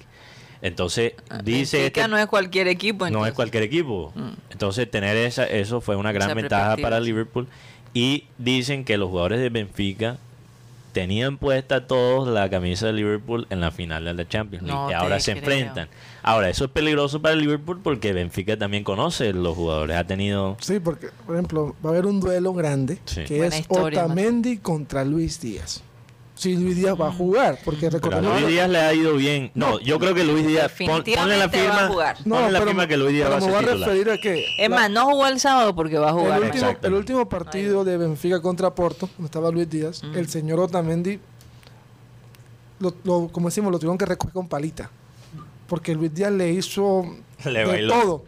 [0.61, 3.09] Entonces, dice Benfica este- no es cualquier equipo.
[3.09, 4.11] no es cualquier equipo.
[4.15, 4.29] Mm.
[4.49, 6.99] Entonces, tener esa, eso fue una gran Esa ventaja para.
[6.99, 7.47] Liverpool.
[7.93, 10.17] Y dicen que los jugadores de Benfica
[10.97, 14.81] tenían puesta todos la camisa de Liverpool en la final de la Champions League.
[14.81, 15.43] No y ahora se creo.
[15.43, 15.89] enfrentan.
[16.23, 19.95] Ahora, eso es peligroso para Liverpool porque Benfica también conoce los jugadores.
[19.95, 20.57] Ha tenido.
[20.59, 23.25] Sí, porque, por ejemplo, va a haber un duelo grande Sí.
[23.25, 25.83] que Buena es historia, Otamendi contra Luis Díaz.
[26.37, 29.13] Si Luis Díaz va a jugar, porque Pero a recordemos Luis Díaz le ha ido
[29.15, 29.51] bien.
[29.55, 30.71] No, yo creo que Luis Díaz.
[30.71, 31.87] pon- ponle la Definitivamente va a firma.
[31.87, 32.17] jugar.
[32.25, 33.89] No, ponle la pero, firma que Luis Díaz va a me voy ser a titular.
[33.89, 36.37] referir a que Es más, no jugó el sábado porque va a jugar.
[36.39, 40.15] el, último, el último partido de Benfica contra Porto, donde estaba Luis Díaz, Mm.
[40.15, 41.19] el señor Otamendi,
[42.79, 44.89] lo, lo- como decimos, lo tuvieron que recoger con palita.
[45.67, 47.03] Porque Luis Díaz le hizo
[47.43, 47.93] Le de bailó.
[48.01, 48.23] todo.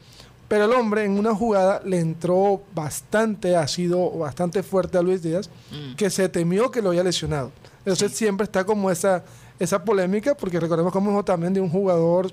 [0.47, 5.49] Pero el hombre en una jugada le entró bastante ácido, bastante fuerte a Luis Díaz,
[5.71, 5.95] Mm.
[5.95, 7.51] que se temió que lo había lesionado.
[7.79, 9.23] Entonces siempre está como esa,
[9.59, 12.31] esa polémica, porque recordemos como es Otamendi un jugador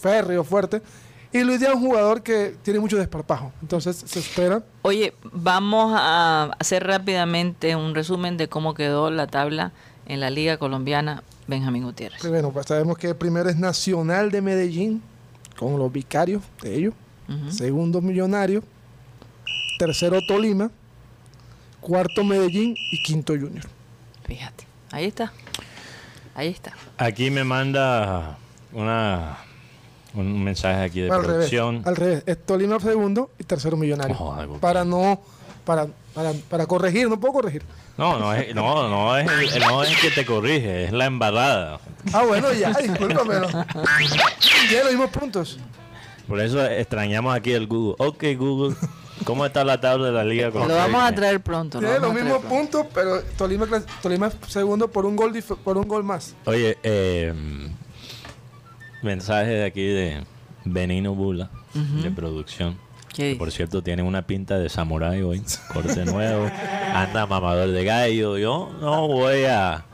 [0.00, 0.82] férreo, fuerte,
[1.32, 3.52] y Luis Díaz es un jugador que tiene mucho desparpajo.
[3.62, 4.62] Entonces se espera.
[4.82, 9.72] Oye, vamos a hacer rápidamente un resumen de cómo quedó la tabla
[10.06, 12.20] en la Liga Colombiana Benjamín Gutiérrez.
[12.20, 15.02] Primero, pues sabemos que primero es Nacional de Medellín,
[15.56, 16.94] con los vicarios de ellos.
[17.48, 18.62] Segundo Millonario.
[19.78, 20.70] Tercero Tolima.
[21.80, 23.64] Cuarto Medellín y quinto Junior.
[24.24, 25.32] Fíjate, ahí está.
[26.34, 26.72] Ahí está.
[26.98, 28.38] Aquí me manda
[28.72, 29.38] una
[30.14, 31.26] un mensaje aquí de al revés.
[31.50, 31.82] producción.
[31.84, 32.22] Al revés.
[32.26, 34.14] Es Tolima segundo y tercero Millonario.
[34.14, 34.60] Joder, ¿por qué?
[34.60, 35.20] para no.
[35.64, 37.62] Para, para, para corregir, no puedo corregir.
[37.96, 41.78] No, no es, no, no es, el- no es que te corrige, es la embarrada.
[42.12, 43.36] Ah, bueno, ya, discúlpame.
[43.40, 43.46] ¿no?
[44.68, 45.58] Tiene los mismos puntos.
[46.26, 47.94] Por eso extrañamos aquí el Google.
[47.98, 48.74] Ok, Google,
[49.24, 50.50] ¿cómo está la tabla de la liga?
[50.50, 51.80] Lo vamos a traer pronto.
[51.80, 52.80] lo Tiene los vamos a traer mismos pronto.
[52.82, 53.66] puntos, pero Tolima,
[54.02, 55.32] Tolima es segundo por un gol
[55.64, 56.34] por un gol más.
[56.44, 57.32] Oye, eh,
[59.02, 60.24] mensaje de aquí de
[60.64, 62.78] Benino Bula, de producción.
[63.08, 63.38] ¿Qué Que dice?
[63.38, 65.42] por cierto tiene una pinta de samurái hoy,
[65.72, 66.50] corte nuevo,
[66.94, 68.38] anda mamador de gallo.
[68.38, 69.84] Yo no voy a,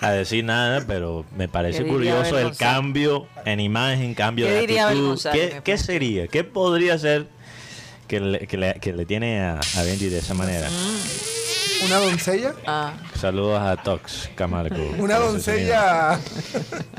[0.00, 4.66] a decir nada, pero me parece ¿Qué diría curioso el cambio en imagen, cambio ¿Qué
[4.66, 5.20] de actitud.
[5.32, 6.26] ¿Qué, qué sería?
[6.26, 7.28] ¿Qué podría ser
[8.06, 10.68] que le, que le, que le tiene a, a Benji de esa manera?
[11.84, 12.54] Una doncella.
[12.66, 14.76] Ah, Saludos a Tox Camargo.
[14.98, 16.18] Una doncella.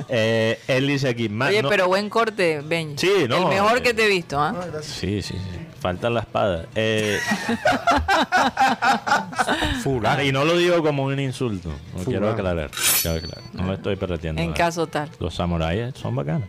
[0.08, 2.98] Eh, él dice aquí, "Ma- Oye, no- pero buen corte, Benji.
[3.08, 4.54] Sí, no, El mejor eh, que te he visto, ¿ah?
[4.56, 4.78] Ah.
[4.82, 5.60] Sí, sí, sí.
[5.80, 6.66] Falta la espada.
[6.76, 7.20] Eh,
[10.26, 11.70] y no lo digo como un insulto.
[11.96, 13.44] No quiero aclarar, quiero aclarar.
[13.54, 14.42] No lo estoy perretiendo.
[14.42, 15.10] En caso tal.
[15.20, 16.48] Los samuráis son bacanos.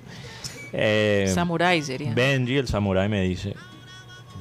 [0.72, 2.12] Eh, Samurai sería.
[2.12, 3.54] Benji, el samurai, me dice,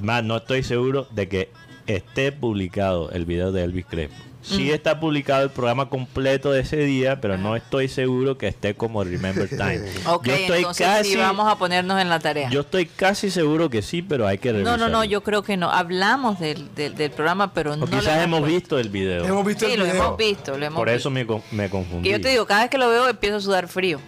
[0.01, 1.49] más no estoy seguro de que
[1.87, 4.15] esté publicado el video de Elvis Crespo.
[4.41, 8.75] Sí está publicado el programa completo de ese día, pero no estoy seguro que esté
[8.75, 9.81] como Remember Time.
[10.05, 12.49] Ok, yo estoy entonces casi, sí vamos a ponernos en la tarea.
[12.49, 14.79] yo estoy casi seguro que sí, pero hay que no, revisar.
[14.79, 15.69] no, no, yo creo que no.
[15.69, 18.55] Hablamos del, del, del programa, pero O no lo quizás hemos puesto.
[18.55, 19.25] visto el video.
[19.25, 20.01] Hemos visto Sí, el lo video.
[20.01, 21.41] hemos visto, lo hemos Por eso visto.
[21.51, 22.03] me, me confundí.
[22.03, 23.99] Que yo te digo, cada vez que lo veo empiezo a sudar frío.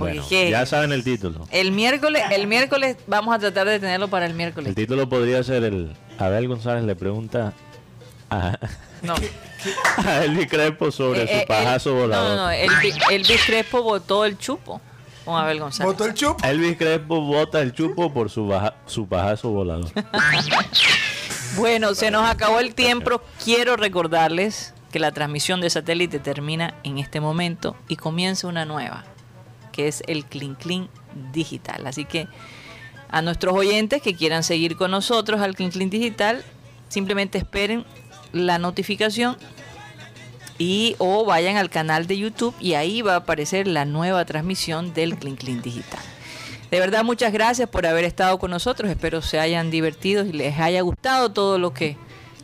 [0.00, 1.46] Bueno, ya saben el título.
[1.50, 4.68] el miércoles, el miércoles vamos a tratar de tenerlo para el miércoles.
[4.68, 5.94] El título podría ser el...
[6.18, 7.52] Abel González le pregunta
[8.30, 8.58] a,
[9.02, 9.14] No.
[10.06, 12.28] a Elvis Crespo sobre Eh, su eh, pajazo el- volador.
[12.30, 12.50] No, no, no.
[13.10, 14.80] Elvis, Crespo botó el chupo
[15.24, 15.92] con Abel González.
[15.92, 16.44] Botó el chup.
[16.44, 19.90] Elvis Crespo bota el chupo por su, baja- su pajazo volador.
[21.56, 23.20] Bueno, se nos acabó el tiempo.
[23.44, 29.04] Quiero recordarles que la transmisión de satélite termina en este momento y comienza una nueva,
[29.80, 30.88] que es el Clean Clean
[31.32, 31.86] Digital.
[31.86, 32.28] Así que
[33.08, 36.44] a nuestros oyentes que quieran seguir con nosotros al Clean Clean Digital,
[36.88, 37.86] simplemente esperen
[38.32, 39.36] la notificación
[40.58, 44.92] y o vayan al canal de YouTube y ahí va a aparecer la nueva transmisión
[44.92, 46.00] del Clean Clean Digital.
[46.70, 48.90] De verdad, muchas gracias por haber estado con nosotros.
[48.90, 51.96] Espero se hayan divertido y les haya gustado todo lo que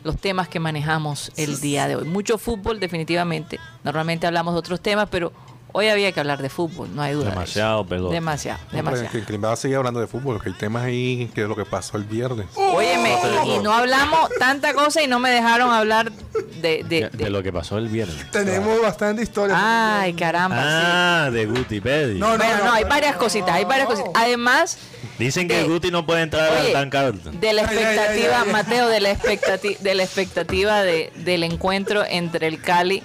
[0.03, 2.05] los temas que manejamos el día de hoy.
[2.05, 3.59] Mucho fútbol, definitivamente.
[3.83, 5.31] Normalmente hablamos de otros temas, pero
[5.73, 7.25] hoy había que hablar de fútbol, no hay duda.
[7.25, 7.29] de.
[7.31, 8.13] Demasiado pelota.
[8.13, 9.11] Demasiado, Hombre, demasiado.
[9.11, 11.55] que, que va a seguir hablando de fútbol, que hay temas ahí que es lo
[11.55, 12.47] que pasó el viernes.
[12.55, 13.15] Óyeme,
[13.45, 16.83] y, y no hablamos tanta cosa y no me dejaron hablar de...
[16.83, 18.29] de- De, de- lo que pasó el viernes.
[18.31, 19.55] Tenemos bastante historia.
[20.01, 20.57] Ay, caramba.
[20.57, 20.63] sí.
[20.67, 22.19] Ah, de Gutipedia.
[22.19, 23.95] No, no, Bueno, no, hay varias cositas, hay varias no.
[23.95, 24.13] cositas.
[24.15, 24.77] Además,
[25.19, 27.39] Dicen que de- Guti no puede entrar al Oye, Dan Carlton.
[27.39, 28.51] de la Ay, ay, ay, expectativa, ay, ay.
[28.51, 33.03] Mateo, de la expectativa, de la expectativa de, del encuentro entre el Cali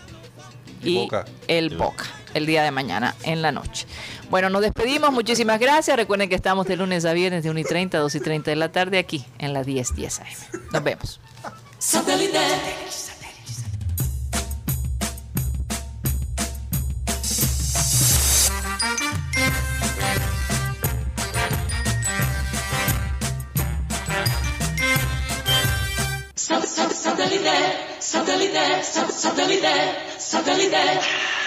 [0.82, 1.24] Y y Boca.
[1.48, 2.04] el Boca
[2.34, 3.86] el día de mañana en la noche.
[4.30, 5.96] Bueno, nos despedimos, muchísimas gracias.
[5.96, 8.50] Recuerden que estamos de lunes a viernes de 1 y 30 a 2 y 30
[8.50, 10.26] de la tarde aquí en la 10 10 AM.
[10.72, 11.20] Nos vemos.
[11.78, 12.38] Satellite,
[28.00, 29.72] satellite, satellite,
[30.18, 31.41] satellite.